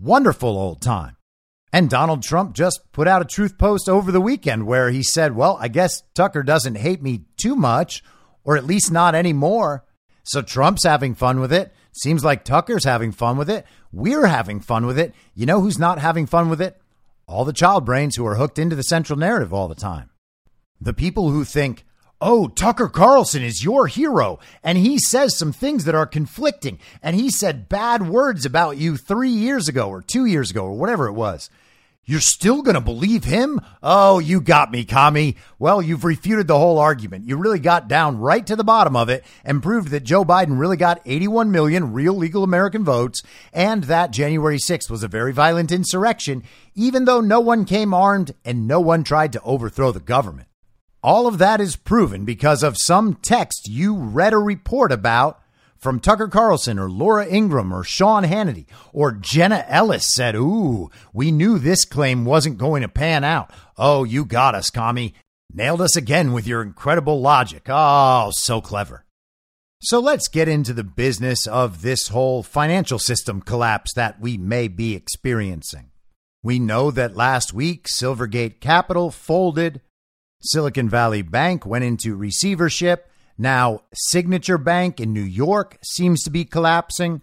[0.00, 1.16] wonderful old time.
[1.72, 5.34] And Donald Trump just put out a truth post over the weekend where he said,
[5.34, 8.04] Well, I guess Tucker doesn't hate me too much,
[8.44, 9.84] or at least not anymore.
[10.22, 11.74] So Trump's having fun with it.
[11.90, 13.66] Seems like Tucker's having fun with it.
[13.90, 15.16] We're having fun with it.
[15.34, 16.80] You know who's not having fun with it?
[17.26, 20.10] All the child brains who are hooked into the central narrative all the time.
[20.80, 21.84] The people who think,
[22.22, 24.38] Oh, Tucker Carlson is your hero.
[24.62, 26.78] And he says some things that are conflicting.
[27.02, 30.76] And he said bad words about you three years ago or two years ago or
[30.76, 31.48] whatever it was.
[32.04, 33.60] You're still going to believe him?
[33.82, 35.36] Oh, you got me, Kami.
[35.58, 37.28] Well, you've refuted the whole argument.
[37.28, 40.58] You really got down right to the bottom of it and proved that Joe Biden
[40.58, 45.32] really got 81 million real legal American votes and that January 6th was a very
[45.32, 46.42] violent insurrection,
[46.74, 50.49] even though no one came armed and no one tried to overthrow the government.
[51.02, 55.40] All of that is proven because of some text you read a report about
[55.78, 61.32] from Tucker Carlson or Laura Ingraham or Sean Hannity or Jenna Ellis said, Ooh, we
[61.32, 63.50] knew this claim wasn't going to pan out.
[63.78, 65.14] Oh, you got us, Kami.
[65.52, 67.62] Nailed us again with your incredible logic.
[67.68, 69.04] Oh, so clever.
[69.82, 74.68] So let's get into the business of this whole financial system collapse that we may
[74.68, 75.90] be experiencing.
[76.42, 79.80] We know that last week, Silvergate Capital folded,
[80.40, 86.44] Silicon Valley Bank went into receivership, now, Signature Bank in New York seems to be
[86.44, 87.22] collapsing,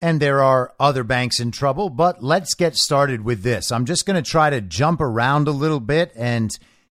[0.00, 1.90] and there are other banks in trouble.
[1.90, 3.70] But let's get started with this.
[3.70, 6.50] I'm just going to try to jump around a little bit and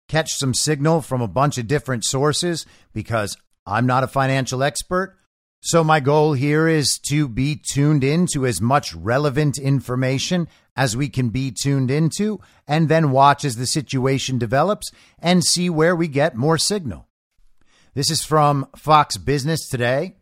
[0.10, 5.18] catch some signal from a bunch of different sources because I'm not a financial expert.
[5.62, 11.10] So, my goal here is to be tuned into as much relevant information as we
[11.10, 16.08] can be tuned into, and then watch as the situation develops and see where we
[16.08, 17.10] get more signal.
[17.94, 20.16] This is from Fox Business Today.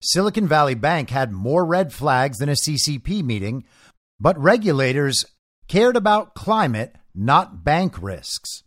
[0.00, 3.64] Silicon Valley Bank had more red flags than a CCP meeting,
[4.20, 5.24] but regulators
[5.66, 8.62] cared about climate, not bank risks.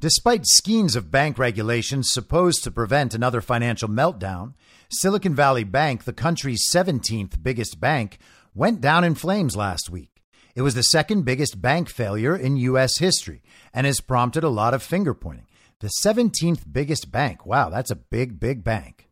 [0.00, 4.54] Despite schemes of bank regulations supposed to prevent another financial meltdown,
[4.90, 8.18] Silicon Valley Bank, the country's 17th biggest bank,
[8.54, 10.22] went down in flames last week.
[10.54, 12.98] It was the second biggest bank failure in U.S.
[12.98, 13.42] history
[13.74, 15.46] and has prompted a lot of finger pointing.
[15.80, 17.44] The 17th biggest bank.
[17.44, 19.08] Wow, that's a big, big bank.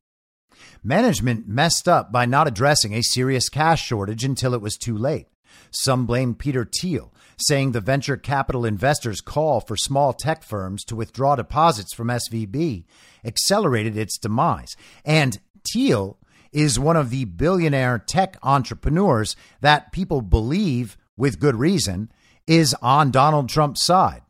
[0.83, 5.27] Management messed up by not addressing a serious cash shortage until it was too late.
[5.71, 10.97] Some blame Peter Thiel, saying the venture capital investors' call for small tech firms to
[10.97, 12.85] withdraw deposits from SVB
[13.25, 14.77] accelerated its demise.
[15.05, 15.39] And
[15.70, 16.18] Thiel
[16.53, 22.11] is one of the billionaire tech entrepreneurs that people believe, with good reason,
[22.46, 24.22] is on Donald Trump's side.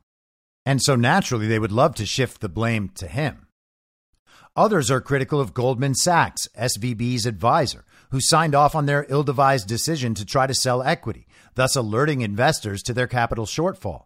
[0.64, 3.46] And so naturally, they would love to shift the blame to him.
[4.56, 9.66] Others are critical of Goldman Sachs, SVB's advisor, who signed off on their ill devised
[9.66, 14.04] decision to try to sell equity, thus alerting investors to their capital shortfall.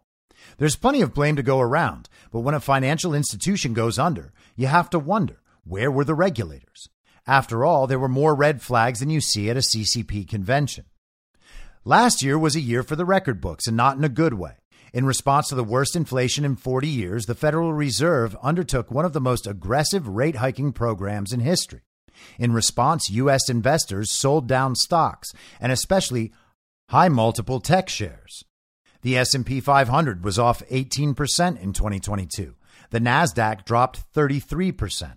[0.57, 4.67] There's plenty of blame to go around, but when a financial institution goes under, you
[4.67, 6.89] have to wonder where were the regulators?
[7.27, 10.85] After all, there were more red flags than you see at a CCP convention.
[11.85, 14.55] Last year was a year for the record books, and not in a good way.
[14.93, 19.13] In response to the worst inflation in 40 years, the Federal Reserve undertook one of
[19.13, 21.81] the most aggressive rate hiking programs in history.
[22.37, 23.49] In response, U.S.
[23.49, 26.33] investors sold down stocks, and especially
[26.89, 28.43] high multiple tech shares.
[29.01, 32.55] The S&P 500 was off 18% in 2022.
[32.89, 35.13] The Nasdaq dropped 33%.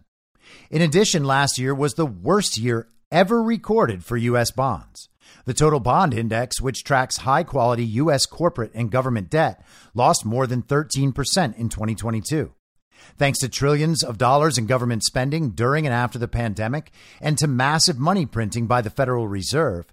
[0.70, 4.50] In addition, last year was the worst year ever recorded for U.S.
[4.50, 5.08] bonds.
[5.44, 8.26] The total bond index, which tracks high quality U.S.
[8.26, 12.52] corporate and government debt, lost more than 13% in 2022.
[13.18, 17.46] Thanks to trillions of dollars in government spending during and after the pandemic and to
[17.46, 19.86] massive money printing by the Federal Reserve,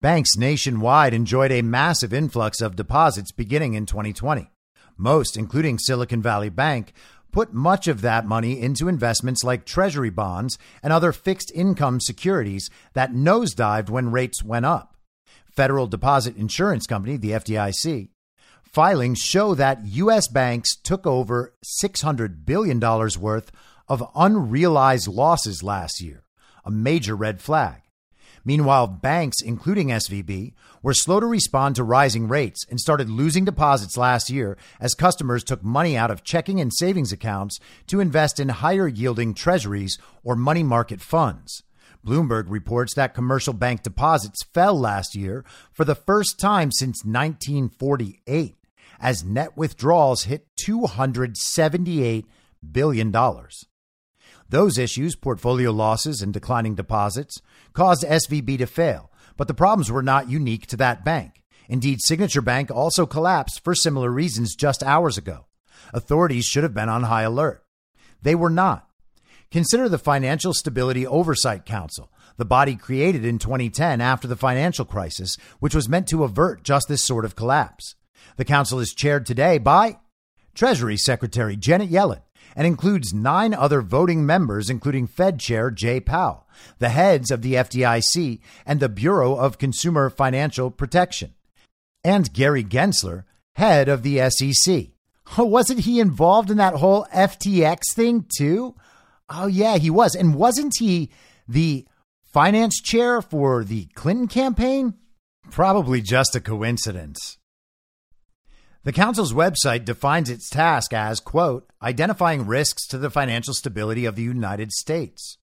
[0.00, 4.50] banks nationwide enjoyed a massive influx of deposits beginning in 2020.
[4.96, 6.92] Most, including Silicon Valley Bank,
[7.32, 12.70] put much of that money into investments like treasury bonds and other fixed income securities
[12.92, 14.96] that nosedived when rates went up.
[15.46, 18.08] Federal Deposit Insurance Company, the FDIC,
[18.62, 20.28] filings show that U.S.
[20.28, 23.52] banks took over $600 billion worth
[23.88, 26.24] of unrealized losses last year,
[26.64, 27.81] a major red flag.
[28.44, 30.52] Meanwhile, banks, including SVB,
[30.82, 35.44] were slow to respond to rising rates and started losing deposits last year as customers
[35.44, 40.34] took money out of checking and savings accounts to invest in higher yielding treasuries or
[40.34, 41.62] money market funds.
[42.04, 48.56] Bloomberg reports that commercial bank deposits fell last year for the first time since 1948
[49.00, 52.24] as net withdrawals hit $278
[52.70, 53.12] billion.
[54.48, 57.40] Those issues, portfolio losses and declining deposits,
[57.72, 61.42] caused SVB to fail, but the problems were not unique to that bank.
[61.68, 65.46] Indeed, Signature Bank also collapsed for similar reasons just hours ago.
[65.94, 67.64] Authorities should have been on high alert.
[68.22, 68.88] They were not.
[69.50, 75.36] Consider the Financial Stability Oversight Council, the body created in 2010 after the financial crisis,
[75.60, 77.94] which was meant to avert just this sort of collapse.
[78.36, 79.98] The council is chaired today by
[80.54, 82.22] Treasury Secretary Janet Yellen
[82.56, 86.46] and includes nine other voting members, including Fed Chair Jay Powell,
[86.78, 91.34] the heads of the FDIC and the Bureau of Consumer Financial Protection,
[92.04, 93.24] and Gary Gensler,
[93.56, 94.88] head of the SEC.
[95.38, 98.74] Wasn't he involved in that whole FTX thing too?
[99.28, 100.14] Oh, yeah, he was.
[100.14, 101.10] And wasn't he
[101.48, 101.86] the
[102.22, 104.94] finance chair for the Clinton campaign?
[105.50, 107.38] Probably just a coincidence.
[108.84, 114.16] The council's website defines its task as, quote, identifying risks to the financial stability of
[114.16, 115.38] the United States.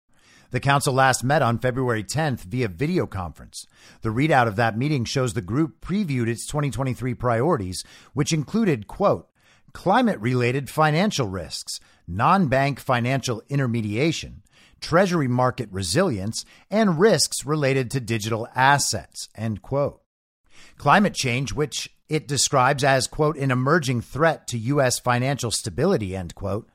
[0.52, 3.66] The council last met on February 10th via video conference.
[4.02, 9.30] The readout of that meeting shows the group previewed its 2023 priorities, which included, quote,
[9.72, 11.80] climate related financial risks,
[12.10, 14.42] non bank financial intermediation,
[14.82, 20.02] treasury market resilience, and risks related to digital assets, end quote.
[20.80, 24.98] Climate change, which it describes as, quote, an emerging threat to U.S.
[24.98, 26.70] financial stability, end quote,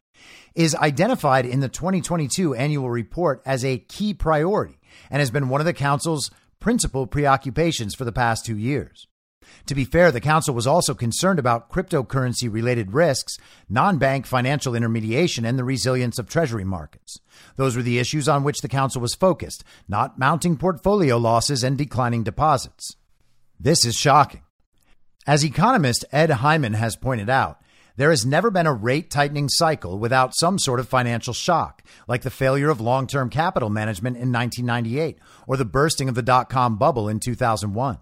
[0.54, 4.78] is identified in the 2022 annual report as a key priority
[5.10, 6.30] and has been one of the council's
[6.60, 9.06] principal preoccupations for the past two years.
[9.68, 13.38] To be fair, the council was also concerned about cryptocurrency related risks,
[13.70, 17.20] non bank financial intermediation, and the resilience of treasury markets.
[17.56, 21.78] Those were the issues on which the council was focused, not mounting portfolio losses and
[21.78, 22.96] declining deposits.
[23.58, 24.42] This is shocking.
[25.26, 27.60] As economist Ed Hyman has pointed out,
[27.96, 32.22] there has never been a rate tightening cycle without some sort of financial shock, like
[32.22, 36.50] the failure of long term capital management in 1998 or the bursting of the dot
[36.50, 37.98] com bubble in 2001.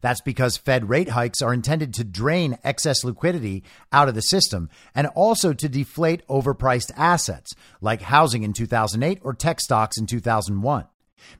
[0.00, 4.70] That's because Fed rate hikes are intended to drain excess liquidity out of the system
[4.94, 10.86] and also to deflate overpriced assets like housing in 2008 or tech stocks in 2001.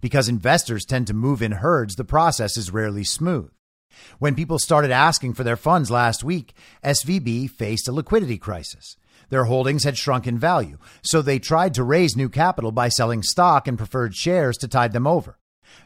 [0.00, 3.50] Because investors tend to move in herds, the process is rarely smooth.
[4.18, 6.54] When people started asking for their funds last week,
[6.84, 8.96] SVB faced a liquidity crisis.
[9.28, 13.22] Their holdings had shrunk in value, so they tried to raise new capital by selling
[13.22, 15.38] stock and preferred shares to tide them over.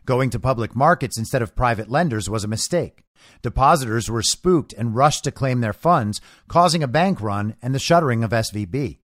[0.05, 3.05] Going to public markets instead of private lenders was a mistake.
[3.43, 7.79] Depositors were spooked and rushed to claim their funds, causing a bank run and the
[7.79, 8.99] shuttering of SVB.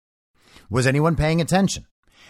[0.71, 1.87] Was anyone paying attention?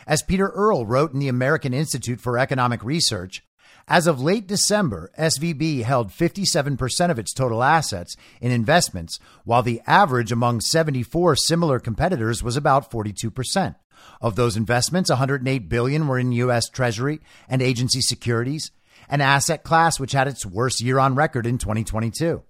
[0.09, 3.45] As Peter Earle wrote in the American Institute for Economic Research,
[3.87, 9.83] as of late December, SVB held 57% of its total assets in investments, while the
[9.87, 13.77] average among 74 similar competitors was about 42%.
[14.23, 18.71] Of those investments, 108 billion were in US Treasury and agency securities,
[19.11, 22.43] an asset class which had its worst year on record in 2022.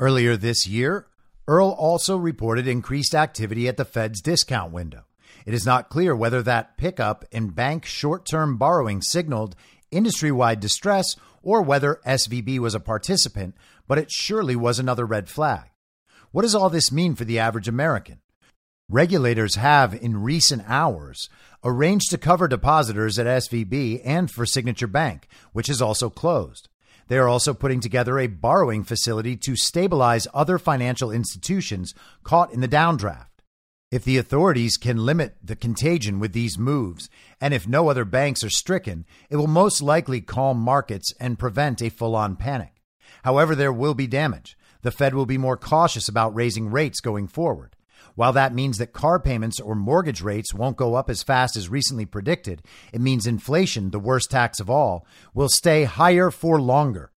[0.00, 1.06] Earlier this year,
[1.46, 5.04] Earle also reported increased activity at the Fed's discount window.
[5.44, 9.54] It is not clear whether that pickup in bank short term borrowing signaled
[9.90, 13.54] industry wide distress or whether SVB was a participant,
[13.86, 15.70] but it surely was another red flag.
[16.32, 18.20] What does all this mean for the average American?
[18.88, 21.28] Regulators have, in recent hours,
[21.62, 26.68] arranged to cover depositors at SVB and for Signature Bank, which is also closed.
[27.08, 32.60] They are also putting together a borrowing facility to stabilize other financial institutions caught in
[32.60, 33.26] the downdraft.
[33.94, 37.08] If the authorities can limit the contagion with these moves,
[37.40, 41.80] and if no other banks are stricken, it will most likely calm markets and prevent
[41.80, 42.82] a full on panic.
[43.22, 44.58] However, there will be damage.
[44.82, 47.76] The Fed will be more cautious about raising rates going forward.
[48.16, 51.68] While that means that car payments or mortgage rates won't go up as fast as
[51.68, 57.12] recently predicted, it means inflation, the worst tax of all, will stay higher for longer.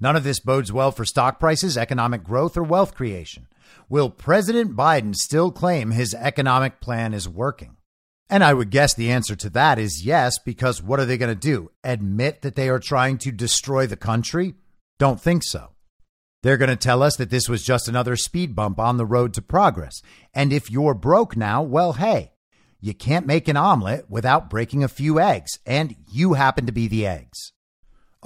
[0.00, 3.48] None of this bodes well for stock prices, economic growth, or wealth creation.
[3.88, 7.76] Will President Biden still claim his economic plan is working?
[8.28, 11.32] And I would guess the answer to that is yes, because what are they going
[11.32, 11.70] to do?
[11.84, 14.54] Admit that they are trying to destroy the country?
[14.98, 15.70] Don't think so.
[16.42, 19.32] They're going to tell us that this was just another speed bump on the road
[19.34, 20.02] to progress.
[20.34, 22.32] And if you're broke now, well, hey,
[22.80, 26.88] you can't make an omelet without breaking a few eggs, and you happen to be
[26.88, 27.52] the eggs.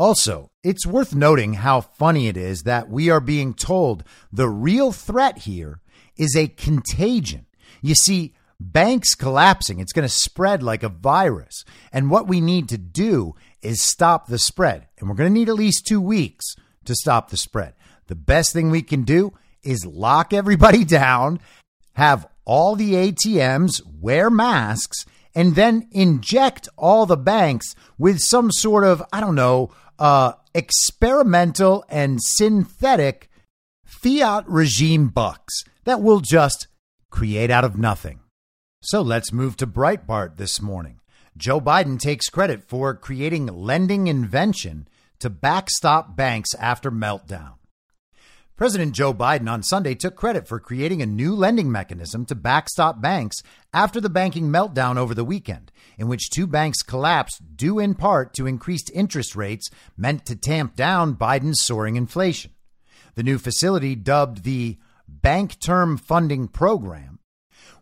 [0.01, 4.93] Also, it's worth noting how funny it is that we are being told the real
[4.93, 5.83] threat here
[6.17, 7.45] is a contagion.
[7.83, 11.67] You see, banks collapsing, it's going to spread like a virus.
[11.93, 14.89] And what we need to do is stop the spread.
[14.99, 16.47] And we're going to need at least two weeks
[16.87, 17.75] to stop the spread.
[18.07, 21.41] The best thing we can do is lock everybody down,
[21.93, 28.85] have all the ATMs wear masks, and then inject all the banks with some sort
[28.85, 29.71] of, I don't know,
[30.01, 33.31] uh, experimental and synthetic
[33.85, 36.67] fiat regime bucks that will just
[37.11, 38.21] create out of nothing.
[38.83, 41.01] So let's move to Breitbart this morning.
[41.37, 44.89] Joe Biden takes credit for creating lending invention
[45.21, 47.60] to backstop banks after meltdown.
[48.61, 53.01] President Joe Biden on Sunday took credit for creating a new lending mechanism to backstop
[53.01, 53.39] banks
[53.73, 58.35] after the banking meltdown over the weekend, in which two banks collapsed due in part
[58.35, 62.51] to increased interest rates meant to tamp down Biden's soaring inflation.
[63.15, 64.77] The new facility, dubbed the
[65.09, 67.19] Bank Term Funding Program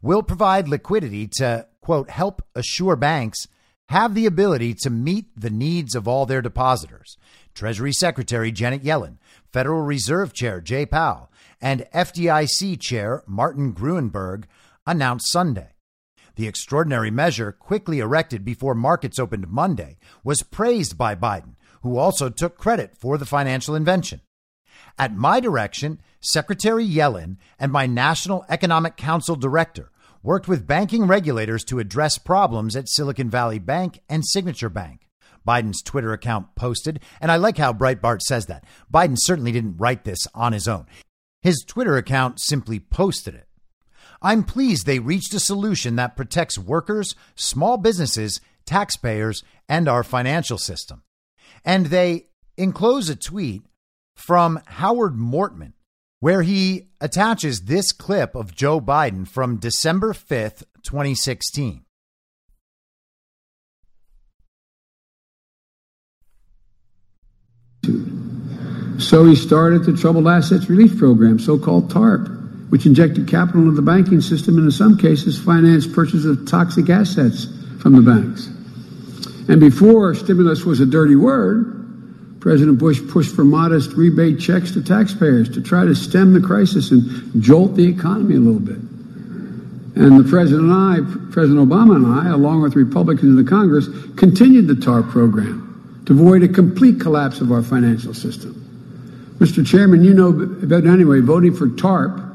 [0.00, 3.48] will provide liquidity to, quote, help assure banks
[3.88, 7.16] have the ability to meet the needs of all their depositors.
[7.54, 9.16] Treasury Secretary Janet Yellen,
[9.52, 11.30] Federal Reserve Chair Jay Powell,
[11.60, 14.44] and FDIC Chair Martin Gruenberg
[14.86, 15.74] announced Sunday.
[16.36, 22.30] The extraordinary measure, quickly erected before markets opened Monday, was praised by Biden, who also
[22.30, 24.20] took credit for the financial invention.
[24.98, 29.90] At my direction, Secretary Yellen and my National Economic Council director
[30.22, 35.07] worked with banking regulators to address problems at Silicon Valley Bank and Signature Bank.
[35.48, 38.64] Biden's Twitter account posted, and I like how Breitbart says that.
[38.92, 40.84] Biden certainly didn't write this on his own.
[41.40, 43.48] His Twitter account simply posted it.
[44.20, 50.58] I'm pleased they reached a solution that protects workers, small businesses, taxpayers, and our financial
[50.58, 51.02] system.
[51.64, 52.26] And they
[52.58, 53.62] enclose a tweet
[54.16, 55.72] from Howard Mortman,
[56.20, 61.84] where he attaches this clip of Joe Biden from December 5th, 2016.
[68.98, 72.38] So he started the Troubled Assets Relief Program, so called TARP
[72.68, 76.90] which injected capital into the banking system and in some cases financed purchases of toxic
[76.90, 77.46] assets
[77.80, 78.46] from the banks.
[79.48, 81.74] And before stimulus was a dirty word,
[82.40, 86.90] President Bush pushed for modest rebate checks to taxpayers to try to stem the crisis
[86.90, 88.76] and jolt the economy a little bit.
[88.76, 93.88] And the President and I, President Obama and I, along with Republicans in the Congress,
[94.16, 98.57] continued the TARP program to avoid a complete collapse of our financial system.
[99.38, 99.66] Mr.
[99.66, 102.28] Chairman, you know but anyway, voting for TARP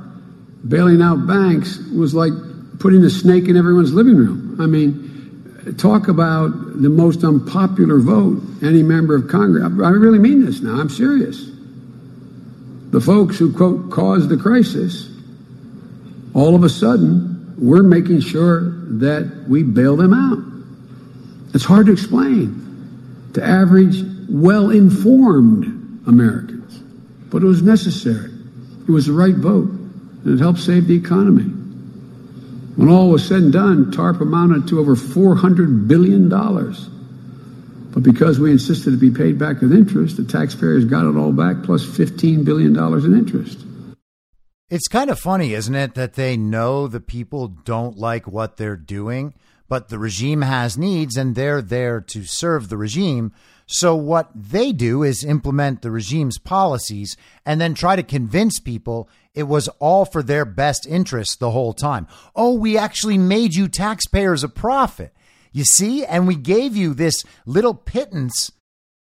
[0.67, 2.31] bailing out banks was like
[2.79, 4.57] putting a snake in everyone's living room.
[4.59, 6.49] I mean, talk about
[6.81, 9.63] the most unpopular vote any member of Congress.
[9.63, 10.79] I really mean this now.
[10.79, 11.49] I'm serious.
[12.91, 15.09] The folks who, quote, caused the crisis,
[16.33, 21.55] all of a sudden, we're making sure that we bail them out.
[21.55, 23.97] It's hard to explain to average,
[24.29, 26.62] well informed Americans,
[27.33, 28.31] but it was necessary.
[28.87, 31.49] It was the right vote and it helped save the economy.
[32.75, 36.29] When all was said and done, TARP amounted to over $400 billion.
[36.29, 41.31] But because we insisted it be paid back with interest, the taxpayers got it all
[41.31, 43.65] back plus $15 billion in interest.
[44.69, 48.75] It's kind of funny, isn't it, that they know the people don't like what they're
[48.75, 49.33] doing,
[49.67, 53.33] but the regime has needs and they're there to serve the regime.
[53.73, 59.09] So, what they do is implement the regime's policies and then try to convince people
[59.33, 62.07] it was all for their best interest the whole time.
[62.35, 65.11] Oh, we actually made you taxpayers a profit.
[65.51, 66.05] You see?
[66.05, 67.15] And we gave you this
[67.47, 68.51] little pittance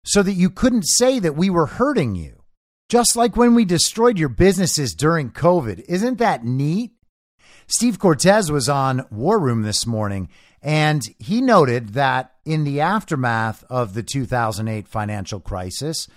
[0.07, 2.43] so that you couldn't say that we were hurting you.
[2.89, 5.85] Just like when we destroyed your businesses during COVID.
[5.87, 6.93] Isn't that neat?
[7.67, 10.31] Steve Cortes was on War Room this morning,
[10.63, 16.09] and he noted that in the aftermath of the 2008 financial crisis,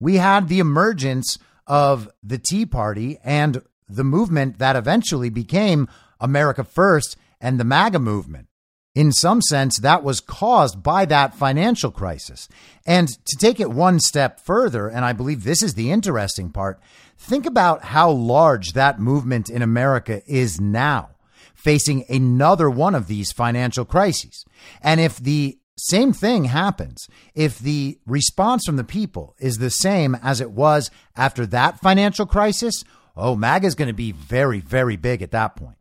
[0.00, 5.88] we had the emergence of the Tea Party and the movement that eventually became
[6.20, 8.48] America First and the MAGA movement.
[8.94, 12.48] In some sense, that was caused by that financial crisis.
[12.86, 16.78] And to take it one step further, and I believe this is the interesting part,
[17.18, 21.10] think about how large that movement in America is now,
[21.54, 24.44] facing another one of these financial crises.
[24.80, 30.14] And if the same thing happens if the response from the people is the same
[30.22, 32.84] as it was after that financial crisis.
[33.16, 35.78] Oh, MAGA is going to be very, very big at that point.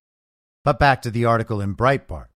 [0.63, 2.27] But back to the article in Breitbart.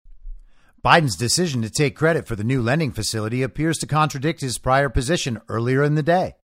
[0.85, 4.89] Biden's decision to take credit for the new lending facility appears to contradict his prior
[4.89, 6.37] position earlier in the day.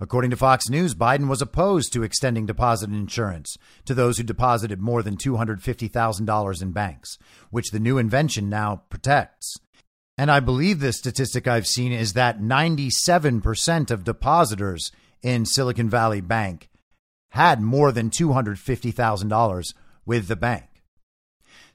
[0.00, 4.80] According to Fox News, Biden was opposed to extending deposit insurance to those who deposited
[4.80, 7.18] more than $250,000 in banks,
[7.50, 9.56] which the new invention now protects.
[10.18, 14.90] And I believe the statistic I've seen is that 97% of depositors
[15.22, 16.68] in Silicon Valley Bank
[17.30, 20.64] had more than $250,000 with the bank.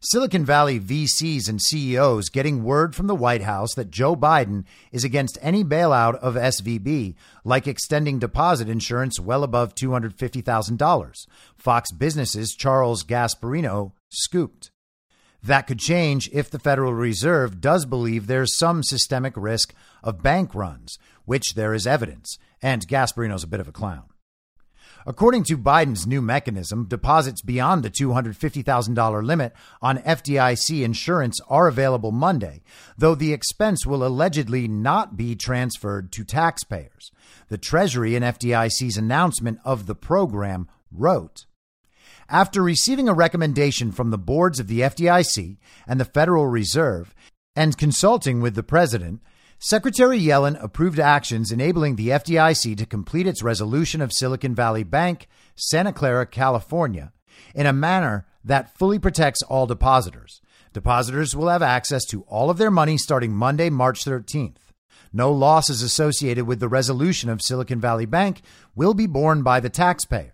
[0.01, 5.05] Silicon Valley VCs and CEOs getting word from the White House that Joe Biden is
[5.05, 7.15] against any bailout of SVB,
[7.45, 11.27] like extending deposit insurance well above $250,000.
[11.55, 14.72] Fox Business's Charles Gasparino scooped.
[15.43, 20.55] That could change if the Federal Reserve does believe there's some systemic risk of bank
[20.55, 24.03] runs, which there is evidence, and Gasparino's a bit of a clown.
[25.05, 32.13] According to Biden's new mechanism, deposits beyond the $250,000 limit on FDIC insurance are available
[32.13, 32.63] Monday,
[32.97, 37.11] though the expense will allegedly not be transferred to taxpayers.
[37.49, 41.47] The Treasury in FDIC's announcement of the program wrote
[42.30, 45.57] After receiving a recommendation from the boards of the FDIC
[45.88, 47.13] and the Federal Reserve
[47.55, 49.21] and consulting with the president,
[49.59, 55.28] Secretary Yellen approved actions enabling the FDIC to complete its resolution of Silicon Valley Bank,
[55.55, 57.13] Santa Clara, California,
[57.55, 60.41] in a manner that fully protects all depositors.
[60.74, 64.57] Depositors will have access to all of their money starting Monday, March 13th.
[65.13, 68.41] No losses associated with the resolution of Silicon Valley Bank
[68.76, 70.32] will be borne by the taxpayer.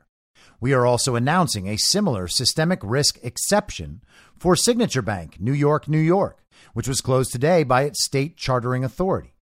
[0.59, 4.01] We are also announcing a similar systemic risk exception
[4.37, 6.39] for Signature Bank, New York, New York
[6.73, 9.33] which was closed today by its state chartering authority.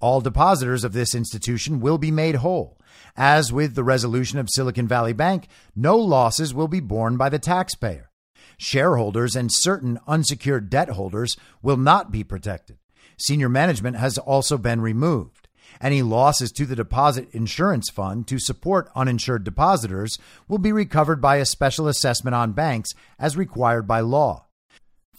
[0.00, 2.78] All depositors of this institution will be made whole.
[3.16, 7.38] As with the resolution of Silicon Valley Bank, no losses will be borne by the
[7.38, 8.10] taxpayer.
[8.58, 12.78] Shareholders and certain unsecured debt holders will not be protected.
[13.18, 15.45] Senior management has also been removed.
[15.80, 20.18] Any losses to the deposit insurance fund to support uninsured depositors
[20.48, 24.46] will be recovered by a special assessment on banks as required by law.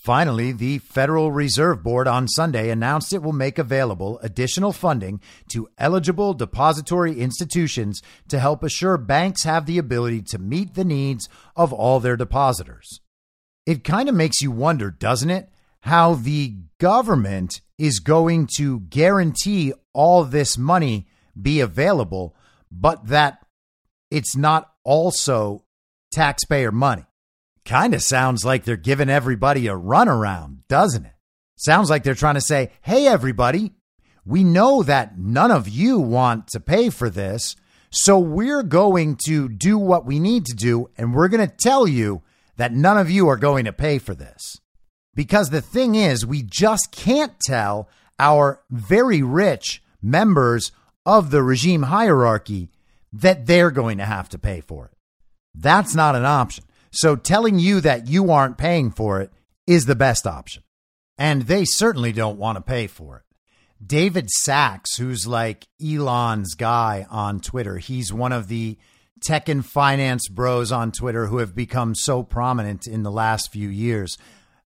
[0.08, 5.68] Finally, the Federal Reserve Board on Sunday announced it will make available additional funding to
[5.78, 11.28] eligible depository institutions to help assure banks have the ability to meet the needs
[11.58, 13.02] of all their depositors.
[13.66, 15.50] It kind of makes you wonder, doesn't it,
[15.82, 21.08] how the government is going to guarantee all this money
[21.40, 22.36] be available,
[22.72, 23.46] but that
[24.10, 25.64] it's not also
[26.12, 27.06] taxpayer money.
[27.66, 31.14] Kind of sounds like they're giving everybody a runaround, doesn't it?
[31.58, 33.74] Sounds like they're trying to say, hey, everybody,
[34.26, 37.56] we know that none of you want to pay for this.
[37.90, 40.90] So we're going to do what we need to do.
[40.98, 42.22] And we're going to tell you
[42.58, 44.60] that none of you are going to pay for this.
[45.18, 47.90] Because the thing is, we just can't tell
[48.20, 50.72] our very rich members
[51.08, 52.70] of the regime hierarchy
[53.12, 54.92] that they're going to have to pay for it.
[55.56, 56.66] That's not an option.
[56.92, 59.32] So telling you that you aren't paying for it
[59.66, 60.62] is the best option.
[61.18, 63.24] And they certainly don't want to pay for it.
[63.84, 68.78] David Sacks, who's like Elon's guy on Twitter, he's one of the
[69.24, 73.68] tech and finance bros on Twitter who have become so prominent in the last few
[73.68, 74.16] years,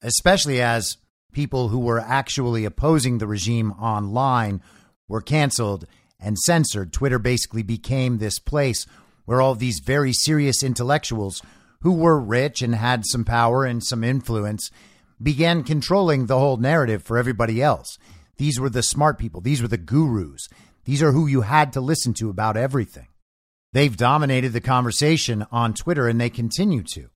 [0.01, 0.97] especially as
[1.31, 4.61] people who were actually opposing the regime online
[5.07, 5.85] were canceled
[6.19, 6.91] and censored.
[6.91, 8.85] Twitter basically became this place
[9.25, 11.41] where all these very serious intellectuals
[11.81, 14.69] who were rich and had some power and some influence
[15.21, 17.97] began controlling the whole narrative for everybody else.
[18.37, 20.47] These were the smart people, these were the gurus.
[20.85, 23.07] These are who you had to listen to about everything.
[23.73, 27.09] They've dominated the conversation on Twitter and they continue to.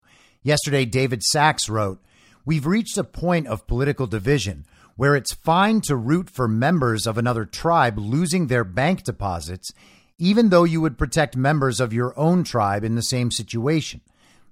[0.43, 1.99] Yesterday, David Sacks wrote,
[2.45, 4.65] We've reached a point of political division
[4.95, 9.71] where it's fine to root for members of another tribe losing their bank deposits,
[10.17, 14.01] even though you would protect members of your own tribe in the same situation.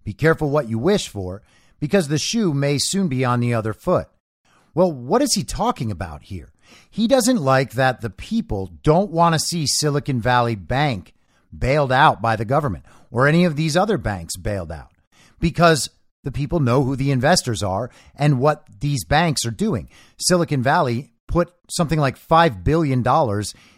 [0.03, 1.43] Be careful what you wish for,
[1.79, 4.07] because the shoe may soon be on the other foot.
[4.73, 6.49] Well, what is he talking about here?
[6.89, 11.13] He doesn't like that the people don't want to see Silicon Valley Bank
[11.57, 14.91] bailed out by the government or any of these other banks bailed out
[15.41, 15.89] because
[16.23, 19.89] the people know who the investors are and what these banks are doing.
[20.17, 22.99] Silicon Valley put something like $5 billion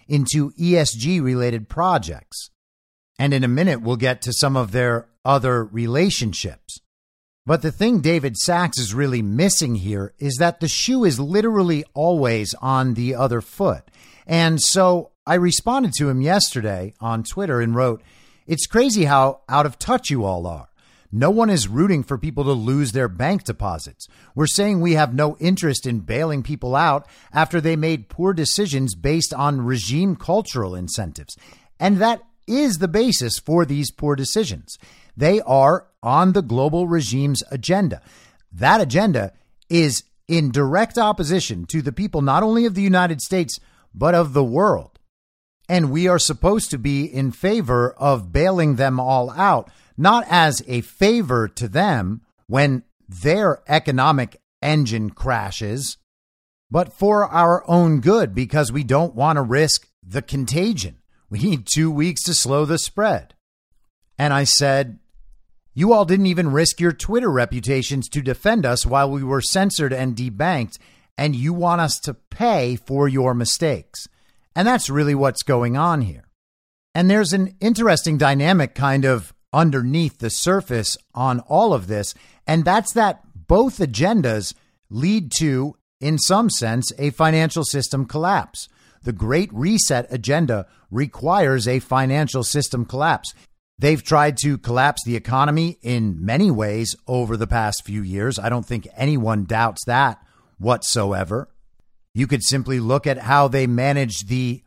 [0.08, 2.50] into ESG related projects.
[3.20, 6.80] And in a minute, we'll get to some of their other relationships.
[7.46, 11.84] But the thing David Sacks is really missing here is that the shoe is literally
[11.94, 13.84] always on the other foot.
[14.26, 18.02] And so I responded to him yesterday on Twitter and wrote,
[18.48, 20.70] It's crazy how out of touch you all are.
[21.16, 24.08] No one is rooting for people to lose their bank deposits.
[24.34, 28.96] We're saying we have no interest in bailing people out after they made poor decisions
[28.96, 31.38] based on regime cultural incentives.
[31.80, 34.80] And that is the basis for these poor decisions.
[35.16, 38.02] They are on the global regime's agenda.
[38.52, 39.34] That agenda
[39.70, 43.60] is in direct opposition to the people not only of the United States,
[43.94, 44.98] but of the world.
[45.70, 50.62] And we are supposed to be in favor of bailing them all out, not as
[50.68, 55.98] a favor to them when their economic engine crashes,
[56.72, 60.98] but for our own good because we don't want to risk the contagion.
[61.30, 63.36] We need two weeks to slow the spread.
[64.18, 65.00] And I said,
[65.74, 69.92] you all didn't even risk your Twitter reputations to defend us while we were censored
[69.92, 70.78] and debanked,
[71.18, 74.08] and you want us to pay for your mistakes.
[74.56, 76.30] And that's really what's going on here.
[76.94, 82.14] And there's an interesting dynamic kind of underneath the surface on all of this,
[82.48, 84.54] and that's that both agendas
[84.90, 88.68] lead to, in some sense, a financial system collapse.
[89.04, 93.34] The Great Reset agenda requires a financial system collapse.
[93.78, 98.40] They've tried to collapse the economy in many ways over the past few years.
[98.40, 100.20] I don't think anyone doubts that
[100.58, 101.50] whatsoever.
[102.14, 104.64] You could simply look at how they managed the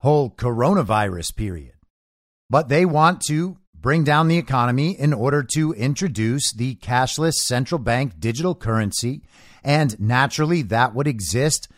[0.00, 1.74] whole coronavirus period.
[2.50, 7.78] But they want to bring down the economy in order to introduce the cashless central
[7.78, 9.22] bank digital currency.
[9.62, 11.68] And naturally, that would exist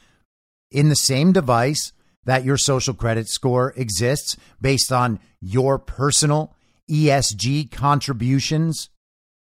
[0.71, 1.93] in the same device
[2.25, 6.55] that your social credit score exists based on your personal
[6.91, 8.91] ESG contributions.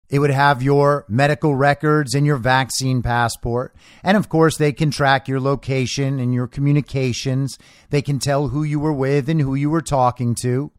[0.09, 3.75] It would have your medical records and your vaccine passport.
[4.03, 7.57] And of course, they can track your location and your communications.
[7.89, 10.71] They can tell who you were with and who you were talking to.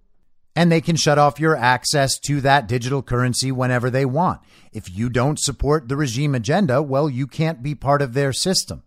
[0.56, 4.40] And they can shut off your access to that digital currency whenever they want.
[4.72, 8.82] If you don't support the regime agenda, well, you can't be part of their system.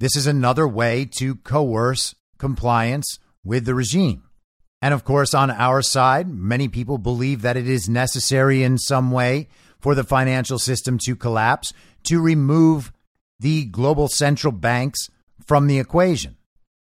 [0.00, 4.24] This is another way to coerce compliance with the regime.
[4.82, 9.12] And of course, on our side, many people believe that it is necessary in some
[9.12, 9.48] way
[9.78, 11.72] for the financial system to collapse
[12.04, 12.92] to remove
[13.38, 15.08] the global central banks
[15.46, 16.36] from the equation.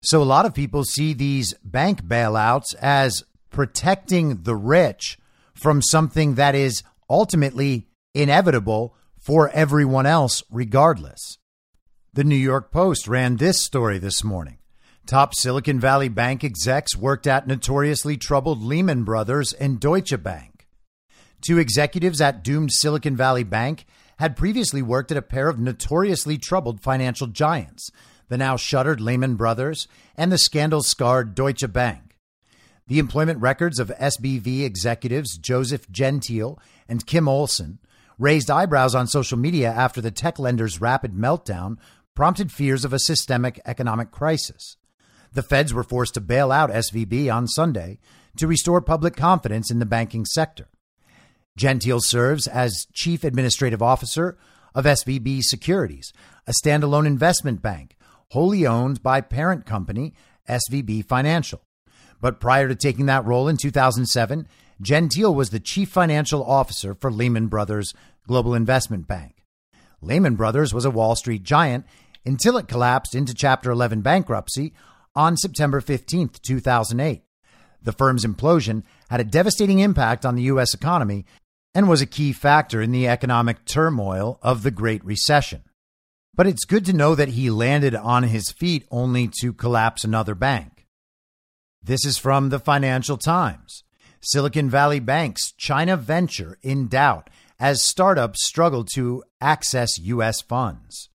[0.03, 5.18] So a lot of people see these bank bailouts as protecting the rich
[5.55, 11.38] from something that is ultimately inevitable for everyone else, regardless.
[12.12, 14.59] The New York Post ran this story this morning.
[15.07, 20.68] Top Silicon Valley Bank execs worked at notoriously troubled Lehman Brothers and Deutsche Bank.
[21.40, 23.86] Two executives at doomed Silicon Valley Bank
[24.18, 27.90] had previously worked at a pair of notoriously troubled financial giants,
[28.28, 32.10] the now shuttered Lehman Brothers and the scandal scarred Deutsche Bank.
[32.91, 37.78] The employment records of SVB executives Joseph Gentile and Kim Olson
[38.18, 41.76] raised eyebrows on social media after the tech lender's rapid meltdown
[42.16, 44.76] prompted fears of a systemic economic crisis.
[45.32, 48.01] The feds were forced to bail out SVB on Sunday
[48.38, 50.68] to restore public confidence in the banking sector.
[51.57, 54.36] Gentile serves as chief administrative officer
[54.74, 56.12] of SVB Securities,
[56.45, 57.97] a standalone investment bank
[58.30, 60.12] wholly owned by parent company
[60.49, 61.62] SVB Financial.
[62.21, 64.47] But prior to taking that role in 2007,
[64.81, 67.95] Gentile was the chief financial officer for Lehman Brothers
[68.27, 69.45] Global Investment Bank.
[70.03, 71.85] Lehman Brothers was a Wall Street giant
[72.25, 74.73] until it collapsed into Chapter 11 bankruptcy
[75.14, 77.23] on September 15, 2008.
[77.83, 80.75] The firm's implosion had a devastating impact on the U.S.
[80.75, 81.25] economy
[81.75, 85.62] and was a key factor in the economic turmoil of the Great Recession.
[86.35, 90.35] But it's good to know that he landed on his feet only to collapse another
[90.35, 90.80] bank.
[91.83, 93.85] This is from the Financial Times.
[94.20, 100.43] Silicon Valley Bank's China venture in doubt as startups struggle to access U.S.
[100.43, 101.09] funds.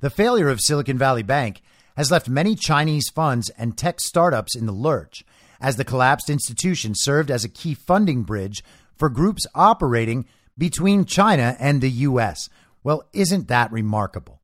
[0.00, 1.62] The failure of Silicon Valley Bank
[1.96, 5.24] has left many Chinese funds and tech startups in the lurch,
[5.58, 8.62] as the collapsed institution served as a key funding bridge
[8.94, 10.26] for groups operating
[10.58, 12.50] between China and the U.S.
[12.84, 14.42] Well, isn't that remarkable?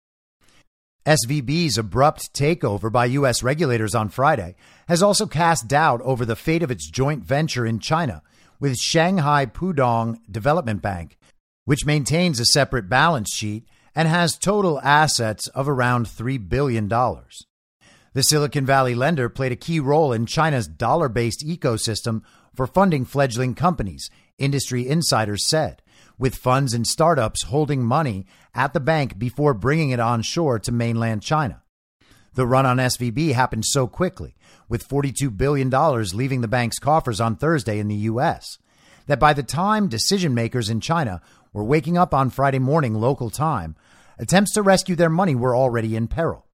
[1.07, 3.43] SVB's abrupt takeover by U.S.
[3.43, 4.55] regulators on Friday
[4.87, 8.23] has also cast doubt over the fate of its joint venture in China
[8.61, 11.19] with Shanghai Pudong Development Bank,
[11.65, 16.89] which maintains a separate balance sheet and has total assets of around $3 billion.
[16.89, 22.23] The Silicon Valley lender played a key role in China's dollar based ecosystem
[22.55, 25.82] for funding fledgling companies, industry insiders said,
[26.23, 31.21] with funds and startups holding money at the bank before bringing it onshore to mainland
[31.21, 31.61] China.
[32.35, 34.37] The run on SVB happened so quickly,
[34.69, 35.69] with $42 billion
[36.15, 38.59] leaving the bank's coffers on Thursday in the U.S.,
[39.09, 41.21] that by the time decision makers in China
[41.53, 43.75] were waking up on Friday morning local time,
[44.17, 46.47] attempts to rescue their money were already in peril.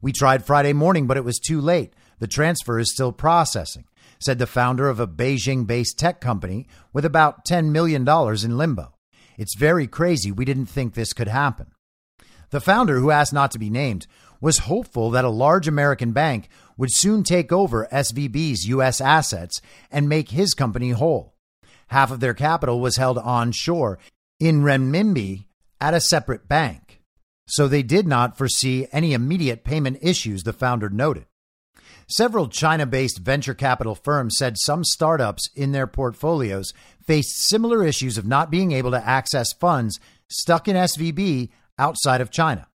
[0.00, 1.92] We tried Friday morning, but it was too late.
[2.18, 3.84] The transfer is still processing,
[4.18, 8.94] said the founder of a Beijing based tech company with about $10 million in limbo.
[9.38, 10.32] It's very crazy.
[10.32, 11.72] We didn't think this could happen.
[12.50, 14.06] The founder, who asked not to be named,
[14.40, 19.00] was hopeful that a large American bank would soon take over SVB's U.S.
[19.00, 19.60] assets
[19.90, 21.34] and make his company whole.
[21.88, 23.98] Half of their capital was held onshore
[24.38, 25.46] in renminbi
[25.80, 27.00] at a separate bank.
[27.48, 31.26] So they did not foresee any immediate payment issues, the founder noted.
[32.08, 36.72] Several China based venture capital firms said some startups in their portfolios
[37.04, 39.98] faced similar issues of not being able to access funds
[40.28, 42.68] stuck in SVB outside of China.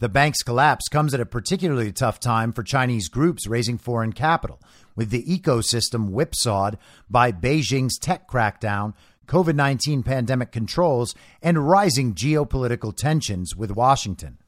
[0.00, 4.60] The bank's collapse comes at a particularly tough time for Chinese groups raising foreign capital,
[4.94, 6.76] with the ecosystem whipsawed
[7.08, 8.92] by Beijing's tech crackdown
[9.28, 14.38] COVID 19 pandemic controls, and rising geopolitical tensions with Washington.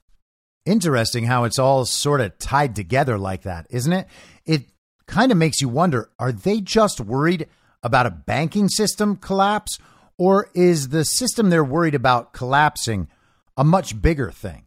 [0.71, 4.07] Interesting how it's all sort of tied together like that, isn't it?
[4.47, 4.67] It
[5.09, 7.49] kind of makes you wonder are they just worried
[7.83, 9.79] about a banking system collapse,
[10.17, 13.09] or is the system they're worried about collapsing
[13.57, 14.67] a much bigger thing?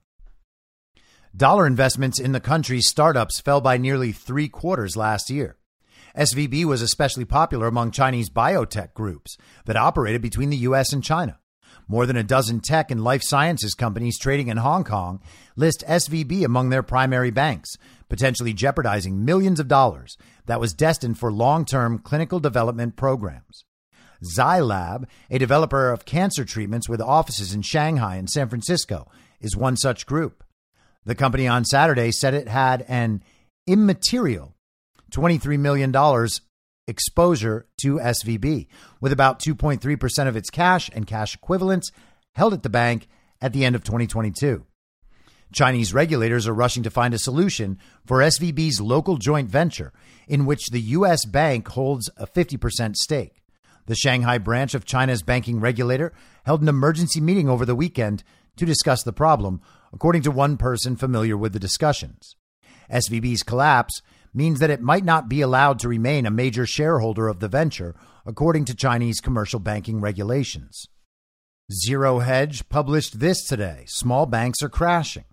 [1.33, 5.55] Dollar investments in the country's startups fell by nearly three quarters last year.
[6.17, 9.37] SVB was especially popular among Chinese biotech groups
[9.67, 11.39] that operated between the US and China.
[11.87, 15.21] More than a dozen tech and life sciences companies trading in Hong Kong
[15.55, 17.69] list SVB among their primary banks,
[18.09, 23.65] potentially jeopardizing millions of dollars that was destined for long term clinical development programs.
[24.23, 29.09] Zai Lab, a developer of cancer treatments with offices in Shanghai and San Francisco,
[29.41, 30.43] is one such group.
[31.05, 33.23] The company on Saturday said it had an
[33.67, 34.55] immaterial
[35.11, 35.91] $23 million
[36.87, 38.67] exposure to SVB,
[38.99, 41.91] with about 2.3% of its cash and cash equivalents
[42.33, 43.07] held at the bank
[43.41, 44.65] at the end of 2022.
[45.53, 49.93] Chinese regulators are rushing to find a solution for SVB's local joint venture,
[50.27, 51.25] in which the U.S.
[51.25, 53.43] bank holds a 50% stake.
[53.85, 56.13] The Shanghai branch of China's banking regulator
[56.45, 58.23] held an emergency meeting over the weekend
[58.55, 59.61] to discuss the problem,
[59.91, 62.35] according to one person familiar with the discussions.
[62.91, 64.01] SVB's collapse
[64.33, 67.95] means that it might not be allowed to remain a major shareholder of the venture,
[68.25, 70.87] according to Chinese commercial banking regulations.
[71.71, 75.25] Zero Hedge published this today small banks are crashing.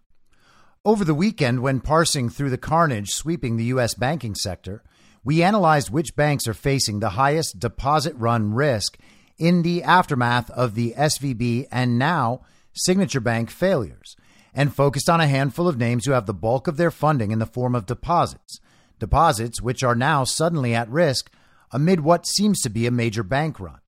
[0.84, 3.94] Over the weekend, when parsing through the carnage sweeping the U.S.
[3.94, 4.82] banking sector,
[5.22, 8.96] we analyzed which banks are facing the highest deposit run risk
[9.38, 12.40] in the aftermath of the SVB and now
[12.72, 14.16] Signature Bank failures,
[14.54, 17.38] and focused on a handful of names who have the bulk of their funding in
[17.38, 18.60] the form of deposits,
[19.00, 21.30] deposits which are now suddenly at risk
[21.72, 23.80] amid what seems to be a major bank run.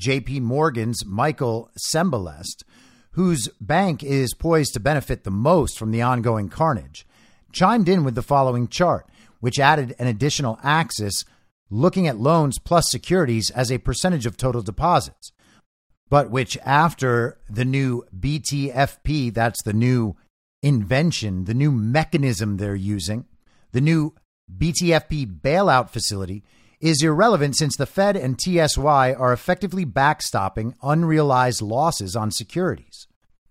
[0.00, 2.64] JP Morgan's Michael Cembalest,
[3.12, 7.06] whose bank is poised to benefit the most from the ongoing carnage,
[7.52, 9.06] chimed in with the following chart,
[9.40, 11.24] which added an additional axis
[11.70, 15.32] looking at loans plus securities as a percentage of total deposits,
[16.08, 20.14] but which, after the new BTFP, that's the new
[20.62, 23.24] invention, the new mechanism they're using,
[23.72, 24.14] the new
[24.58, 26.42] BTFP bailout facility
[26.80, 33.06] is irrelevant since the Fed and TSY are effectively backstopping unrealized losses on securities.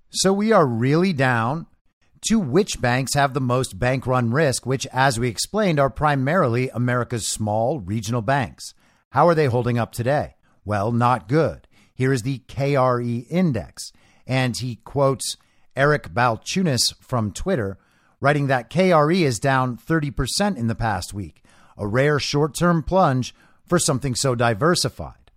[0.09, 1.67] So we are really down
[2.27, 6.69] to which banks have the most bank run risk, which, as we explained, are primarily
[6.69, 8.73] America's small regional banks.
[9.11, 10.35] How are they holding up today?
[10.65, 11.67] Well, not good.
[11.93, 13.91] Here is the KRE index.
[14.27, 15.37] And he quotes
[15.75, 17.77] Eric Balchunas from Twitter
[18.21, 21.43] writing that KRE is down 30% in the past week,
[21.77, 25.31] a rare short term plunge for something so diversified.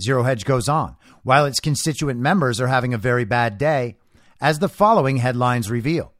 [0.00, 0.96] Zero Hedge goes on.
[1.22, 3.98] While its constituent members are having a very bad day,
[4.40, 6.14] as the following headlines reveal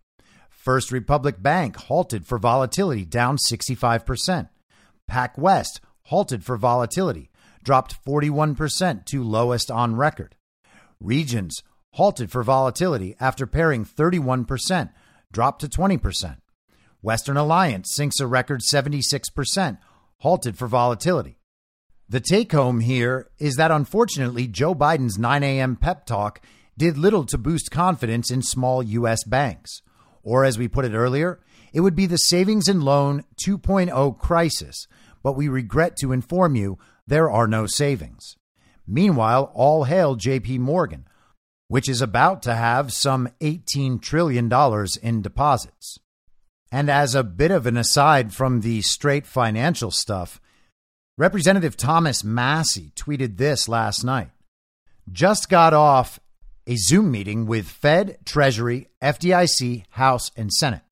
[0.50, 4.50] First Republic Bank halted for volatility, down 65%.
[5.10, 7.30] PacWest halted for volatility,
[7.64, 10.36] dropped 41% to lowest on record.
[11.00, 11.62] Regions
[11.92, 14.90] halted for volatility after pairing 31%,
[15.32, 16.38] dropped to 20%.
[17.02, 19.78] Western Alliance sinks a record 76%,
[20.18, 21.38] halted for volatility.
[22.08, 25.76] The take home here is that unfortunately, Joe Biden's 9 a.m.
[25.76, 26.40] pep talk
[26.76, 29.22] did little to boost confidence in small U.S.
[29.24, 29.80] banks.
[30.22, 31.40] Or, as we put it earlier,
[31.72, 34.86] it would be the savings and loan 2.0 crisis,
[35.22, 38.36] but we regret to inform you there are no savings.
[38.86, 41.06] Meanwhile, all hail JP Morgan,
[41.70, 44.50] which is about to have some $18 trillion
[45.04, 46.00] in deposits.
[46.72, 50.40] And as a bit of an aside from the straight financial stuff,
[51.16, 54.30] Representative Thomas Massie tweeted this last night.
[55.12, 56.18] Just got off
[56.66, 60.82] a Zoom meeting with Fed, Treasury, FDIC, House, and Senate.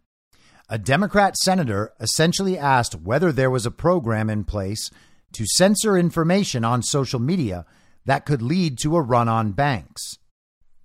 [0.68, 4.92] A Democrat senator essentially asked whether there was a program in place
[5.32, 7.66] to censor information on social media
[8.04, 10.18] that could lead to a run on banks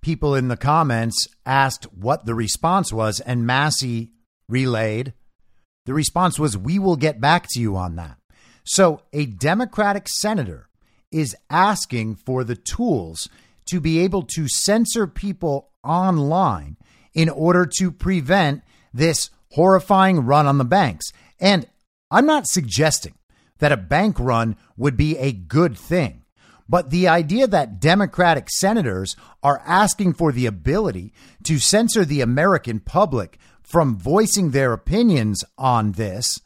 [0.04, 4.12] people in the comments asked what the response was, and Massie
[4.48, 5.14] relayed
[5.86, 8.16] the response was, We will get back to you on that.
[8.64, 10.68] So a Democratic senator
[11.12, 13.28] is asking for the tools
[13.66, 16.76] to be able to censor people online
[17.12, 21.12] in order to prevent this horrifying run on the banks.
[21.38, 21.66] And
[22.10, 23.14] I'm not suggesting
[23.58, 26.23] that a bank run would be a good thing.
[26.68, 31.12] But the idea that Democratic senators are asking for the ability
[31.44, 36.40] to censor the American public from voicing their opinions on this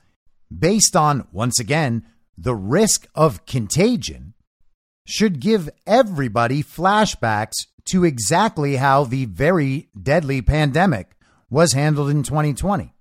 [0.56, 2.04] based on, once again,
[2.36, 4.34] the risk of contagion
[5.04, 11.12] should give everybody flashbacks to exactly how the very deadly pandemic
[11.48, 12.92] was handled in 2020.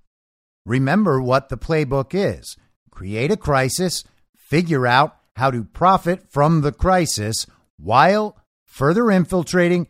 [0.66, 2.58] Remember what the playbook is
[2.90, 4.04] create a crisis,
[4.36, 7.46] figure out how to profit from the crisis
[7.78, 9.88] while further infiltrating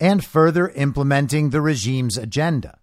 [0.00, 2.78] and further implementing the regime's agenda.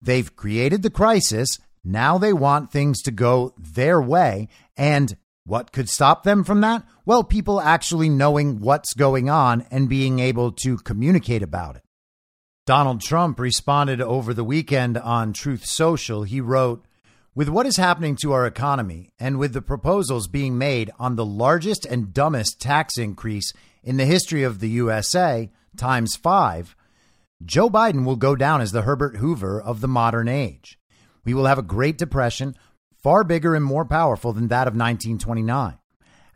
[0.00, 1.58] They've created the crisis.
[1.82, 4.48] Now they want things to go their way.
[4.76, 6.84] And what could stop them from that?
[7.04, 11.82] Well, people actually knowing what's going on and being able to communicate about it.
[12.66, 16.22] Donald Trump responded over the weekend on Truth Social.
[16.22, 16.84] He wrote,
[17.34, 21.24] with what is happening to our economy and with the proposals being made on the
[21.24, 26.76] largest and dumbest tax increase in the history of the USA, times five,
[27.44, 30.78] Joe Biden will go down as the Herbert Hoover of the modern age.
[31.24, 32.54] We will have a Great Depression
[33.02, 35.78] far bigger and more powerful than that of 1929.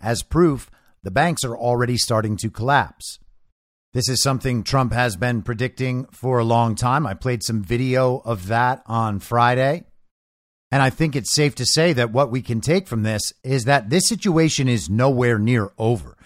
[0.01, 0.71] As proof,
[1.03, 3.19] the banks are already starting to collapse.
[3.95, 7.07] This is something Trump has been predicting for a long time.
[7.07, 9.85] I played some video of that on Friday.
[10.71, 13.65] And I think it's safe to say that what we can take from this is
[13.65, 16.17] that this situation is nowhere near over.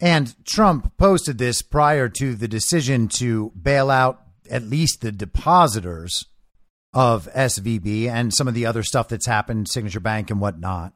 [0.00, 6.26] And Trump posted this prior to the decision to bail out at least the depositors
[6.92, 10.92] of SVB and some of the other stuff that's happened, Signature Bank and whatnot.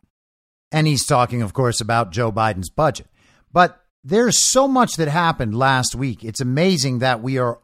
[0.72, 3.06] And he's talking, of course, about Joe Biden's budget.
[3.52, 6.24] But there's so much that happened last week.
[6.24, 7.60] It's amazing that we are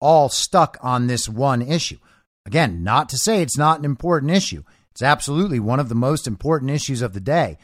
[0.00, 1.98] all stuck on this one issue.
[2.46, 4.64] Again, not to say it's not an important issue.
[4.98, 7.56] It's absolutely one of the most important issues of the day.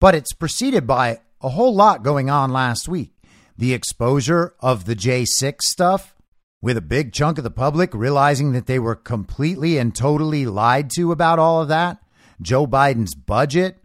[0.00, 3.16] But it's preceded by a whole lot going on last week.
[3.58, 6.14] The exposure of the J6 stuff,
[6.60, 10.88] with a big chunk of the public realizing that they were completely and totally lied
[10.90, 11.98] to about all of that.
[12.40, 13.82] Joe Biden's budget,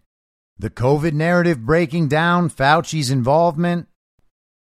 [0.59, 3.87] the COVID narrative breaking down, Fauci's involvement,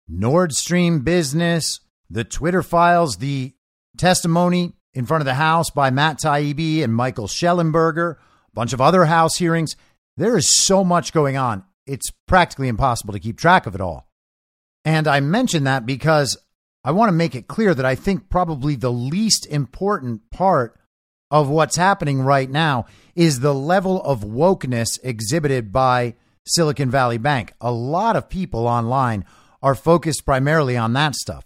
[0.07, 3.55] Nord Stream business, the Twitter files, the
[3.97, 8.17] testimony in front of the House by Matt Taibbi and Michael Shellenberger, a
[8.53, 9.75] bunch of other House hearings.
[10.17, 11.65] There is so much going on.
[11.85, 14.07] It's practically impossible to keep track of it all.
[14.85, 16.37] And I mention that because
[16.83, 20.79] I want to make it clear that I think probably the least important part
[21.29, 22.85] of what's happening right now
[23.15, 26.15] is the level of wokeness exhibited by
[26.45, 27.53] Silicon Valley Bank.
[27.59, 29.25] A lot of people online
[29.61, 31.45] are focused primarily on that stuff.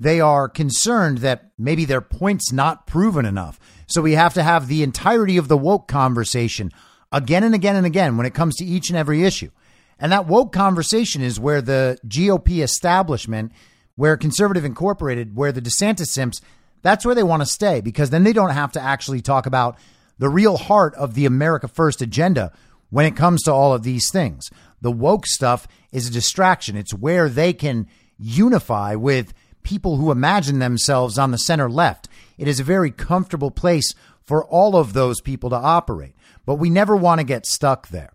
[0.00, 3.58] They are concerned that maybe their point's not proven enough.
[3.86, 6.70] So we have to have the entirety of the woke conversation
[7.10, 9.50] again and again and again when it comes to each and every issue.
[9.98, 13.52] And that woke conversation is where the GOP establishment,
[13.96, 16.40] where Conservative Incorporated, where the DeSantis simps,
[16.82, 19.76] that's where they want to stay because then they don't have to actually talk about
[20.18, 22.52] the real heart of the America First agenda
[22.90, 24.50] when it comes to all of these things.
[24.80, 26.76] The woke stuff is a distraction.
[26.76, 27.88] It's where they can
[28.18, 32.08] unify with people who imagine themselves on the center left.
[32.36, 36.70] It is a very comfortable place for all of those people to operate, but we
[36.70, 38.12] never want to get stuck there.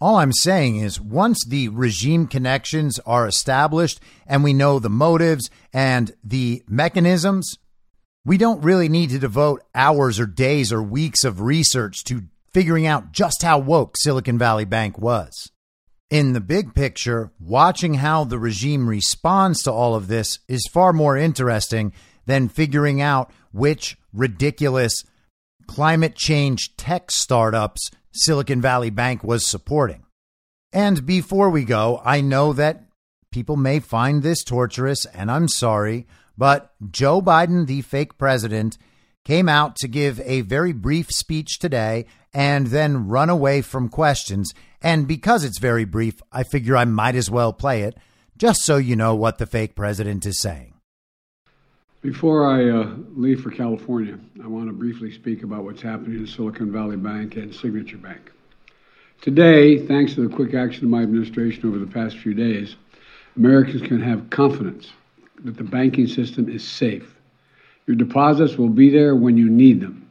[0.00, 5.48] All I'm saying is once the regime connections are established and we know the motives
[5.72, 7.56] and the mechanisms,
[8.24, 12.86] we don't really need to devote hours or days or weeks of research to figuring
[12.86, 15.50] out just how woke Silicon Valley Bank was.
[16.08, 20.92] In the big picture, watching how the regime responds to all of this is far
[20.92, 21.92] more interesting
[22.26, 25.02] than figuring out which ridiculous
[25.66, 30.04] climate change tech startups Silicon Valley Bank was supporting.
[30.72, 32.84] And before we go, I know that
[33.32, 36.06] people may find this torturous, and I'm sorry,
[36.38, 38.78] but Joe Biden, the fake president,
[39.24, 44.54] came out to give a very brief speech today and then run away from questions.
[44.86, 47.98] And because it's very brief, I figure I might as well play it
[48.38, 50.74] just so you know what the fake president is saying.
[52.02, 56.26] Before I uh, leave for California, I want to briefly speak about what's happening in
[56.28, 58.30] Silicon Valley Bank and Signature Bank.
[59.22, 62.76] Today, thanks to the quick action of my administration over the past few days,
[63.36, 64.92] Americans can have confidence
[65.42, 67.12] that the banking system is safe.
[67.88, 70.08] Your deposits will be there when you need them.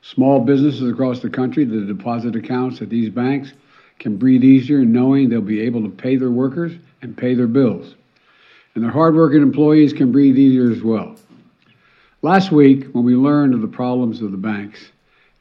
[0.00, 3.52] Small businesses across the country, the deposit accounts at these banks
[3.98, 6.72] can breathe easier knowing they'll be able to pay their workers
[7.02, 7.94] and pay their bills.
[8.74, 11.16] And their hardworking employees can breathe easier as well.
[12.22, 14.90] Last week, when we learned of the problems of the banks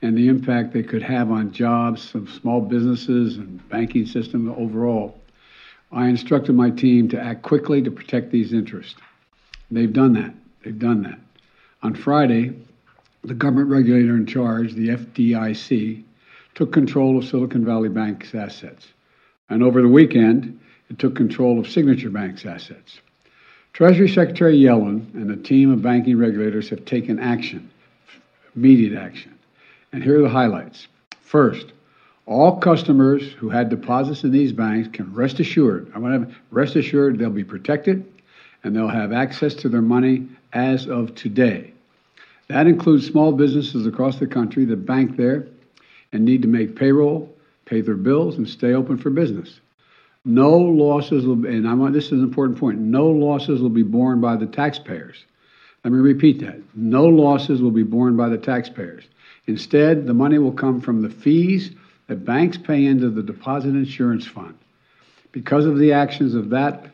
[0.01, 5.17] and the impact they could have on jobs of small businesses and banking system overall,
[5.91, 8.95] I instructed my team to act quickly to protect these interests.
[9.71, 10.33] They've done that.
[10.63, 11.19] They've done that.
[11.83, 12.53] On Friday,
[13.23, 16.03] the government regulator in charge, the FDIC,
[16.55, 18.87] took control of Silicon Valley Bank's assets.
[19.49, 22.99] And over the weekend, it took control of Signature Bank's assets.
[23.73, 27.69] Treasury Secretary Yellen and a team of banking regulators have taken action,
[28.55, 29.33] immediate action.
[29.91, 30.87] And here are the highlights.
[31.21, 31.73] First,
[32.25, 36.75] All customers who had deposits in these banks can rest assured, I want to rest
[36.75, 38.05] assured they'll be protected
[38.63, 41.73] and they'll have access to their money as of today.
[42.47, 45.47] That includes small businesses across the country that bank there
[46.13, 47.35] and need to make payroll,
[47.65, 49.59] pay their bills, and stay open for business.
[50.25, 52.79] No losses will, and I want this is an important point.
[52.79, 55.25] No losses will be borne by the taxpayers.
[55.83, 56.61] Let me repeat that.
[56.75, 59.03] No losses will be borne by the taxpayers.
[59.47, 61.71] Instead, the money will come from the fees
[62.07, 64.57] that banks pay into the deposit insurance fund.
[65.33, 66.85] Because of the actions of that,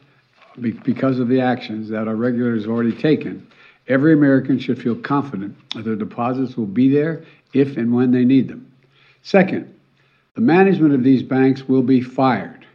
[0.60, 3.46] because of the actions that our regulators have already taken,
[3.88, 8.26] every American should feel confident that their deposits will be there if and when they
[8.26, 8.69] need them.
[9.22, 9.74] Second,
[10.36, 12.66] the management of these banks will be fired.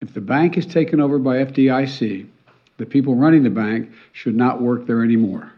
[0.00, 2.26] If the bank is taken over by FDIC,
[2.78, 5.52] the people running the bank should not work there anymore.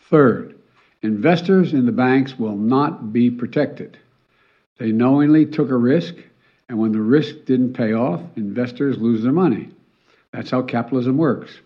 [0.00, 0.56] Third,
[1.02, 3.98] investors in the banks will not be protected.
[4.78, 6.14] They knowingly took a risk,
[6.68, 9.70] and when the risk didn't pay off, investors lose their money.
[10.32, 11.60] That's how capitalism works.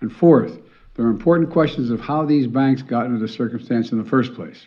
[0.00, 0.58] And fourth,
[0.94, 4.34] there are important questions of how these banks got into the circumstance in the first
[4.34, 4.66] place.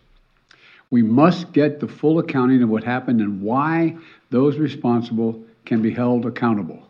[0.92, 3.96] We must get the full accounting of what happened and why
[4.32, 6.84] those responsible can be held accountable.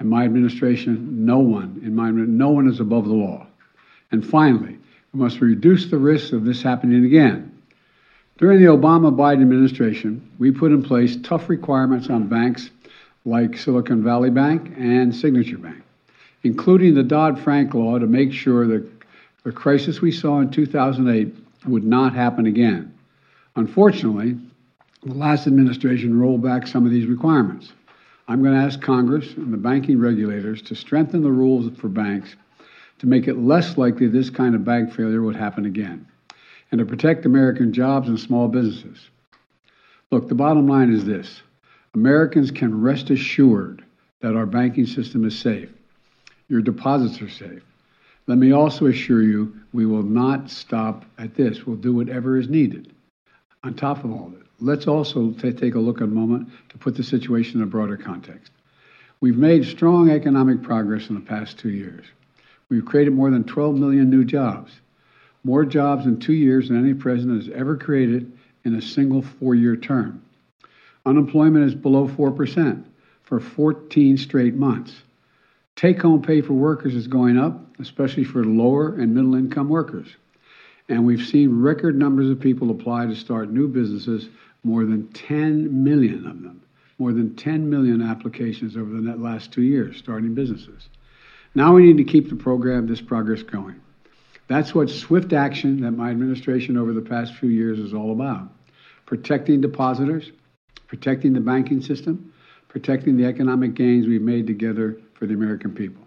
[0.00, 3.46] In my administration, no one in my no one is above the law.
[4.10, 4.78] And finally,
[5.12, 7.52] we must reduce the risk of this happening again.
[8.38, 12.70] During the Obama Biden administration, we put in place tough requirements on banks
[13.24, 15.82] like Silicon Valley Bank and Signature Bank,
[16.42, 18.86] including the Dodd Frank law to make sure that
[19.44, 21.34] the crisis we saw in 2008
[21.66, 22.95] would not happen again.
[23.56, 24.36] Unfortunately,
[25.02, 27.72] the last administration rolled back some of these requirements.
[28.28, 32.36] I'm going to ask Congress and the banking regulators to strengthen the rules for banks
[32.98, 36.06] to make it less likely this kind of bank failure would happen again
[36.70, 39.08] and to protect American jobs and small businesses.
[40.10, 41.42] Look, the bottom line is this
[41.94, 43.84] Americans can rest assured
[44.20, 45.70] that our banking system is safe.
[46.48, 47.62] Your deposits are safe.
[48.26, 51.64] Let me also assure you we will not stop at this.
[51.64, 52.92] We'll do whatever is needed.
[53.66, 56.96] On top of all this, let's also take a look at a moment to put
[56.96, 58.52] the situation in a broader context.
[59.20, 62.06] We've made strong economic progress in the past two years.
[62.68, 64.72] We've created more than 12 million new jobs
[65.46, 68.32] more jobs in two years than any president has ever created
[68.64, 70.20] in a single four year term.
[71.06, 72.82] Unemployment is below 4%
[73.22, 74.92] for 14 straight months.
[75.76, 80.08] Take home pay for workers is going up, especially for lower and middle income workers.
[80.88, 84.28] And we've seen record numbers of people apply to start new businesses,
[84.62, 86.62] more than 10 million of them.
[86.98, 90.88] More than 10 million applications over the last two years starting businesses.
[91.54, 93.80] Now we need to keep the program, this progress going.
[94.48, 98.48] That's what swift action that my administration over the past few years is all about
[99.04, 100.32] protecting depositors,
[100.88, 102.32] protecting the banking system,
[102.68, 106.05] protecting the economic gains we've made together for the American people.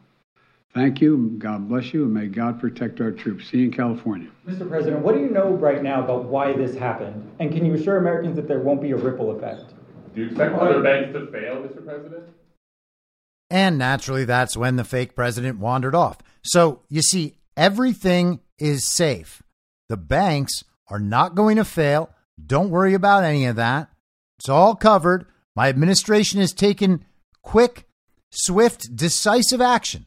[0.73, 1.35] Thank you.
[1.39, 3.49] God bless you, and may God protect our troops.
[3.49, 4.29] See you in California.
[4.47, 4.69] Mr.
[4.69, 7.31] President, what do you know right now about why this happened?
[7.39, 9.73] And can you assure Americans that there won't be a ripple effect?
[10.13, 11.83] Do you expect other banks to fail, Mr.
[11.83, 12.23] President?
[13.49, 16.19] And naturally, that's when the fake president wandered off.
[16.43, 19.43] So, you see, Everything is safe.
[19.89, 22.09] The banks are not going to fail.
[22.41, 23.89] Don't worry about any of that.
[24.37, 25.25] It's all covered.
[25.57, 27.03] My administration has taken
[27.41, 27.85] quick,
[28.29, 30.05] swift, decisive action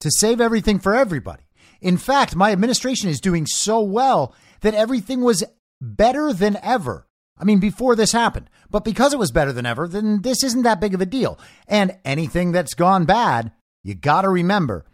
[0.00, 1.42] to save everything for everybody.
[1.80, 5.44] In fact, my administration is doing so well that everything was
[5.80, 7.06] better than ever.
[7.38, 8.50] I mean, before this happened.
[8.70, 11.38] But because it was better than ever, then this isn't that big of a deal.
[11.68, 13.52] And anything that's gone bad,
[13.82, 14.84] you got to remember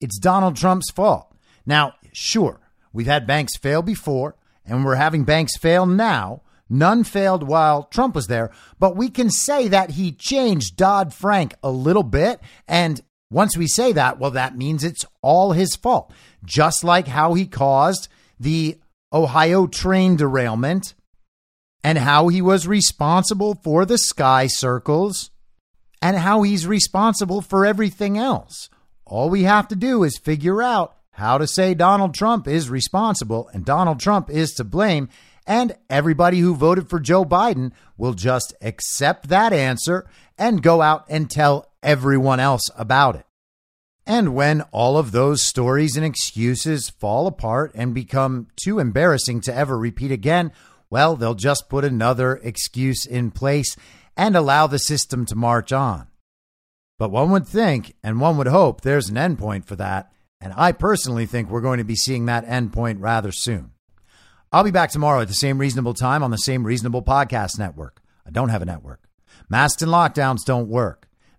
[0.00, 1.34] it's Donald Trump's fault.
[1.64, 2.60] Now, sure,
[2.92, 4.36] we've had banks fail before,
[4.66, 6.42] and we're having banks fail now.
[6.68, 11.54] None failed while Trump was there, but we can say that he changed Dodd Frank
[11.62, 12.40] a little bit.
[12.66, 13.00] And
[13.34, 16.12] once we say that, well, that means it's all his fault.
[16.44, 18.06] Just like how he caused
[18.38, 18.78] the
[19.12, 20.94] Ohio train derailment
[21.82, 25.32] and how he was responsible for the sky circles
[26.00, 28.70] and how he's responsible for everything else.
[29.04, 33.50] All we have to do is figure out how to say Donald Trump is responsible
[33.52, 35.08] and Donald Trump is to blame.
[35.44, 40.06] And everybody who voted for Joe Biden will just accept that answer
[40.38, 43.26] and go out and tell everyone else about it.
[44.06, 49.54] And when all of those stories and excuses fall apart and become too embarrassing to
[49.54, 50.52] ever repeat again,
[50.90, 53.76] well, they'll just put another excuse in place
[54.16, 56.08] and allow the system to march on.
[56.98, 60.12] But one would think and one would hope there's an endpoint for that.
[60.40, 63.72] And I personally think we're going to be seeing that endpoint rather soon.
[64.52, 68.02] I'll be back tomorrow at the same reasonable time on the same reasonable podcast network.
[68.26, 69.08] I don't have a network.
[69.48, 71.08] Masks and lockdowns don't work.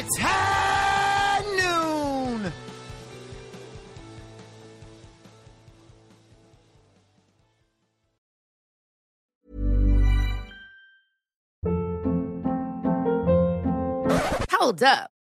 [0.00, 2.52] It's high noon.
[14.52, 15.10] Hold up.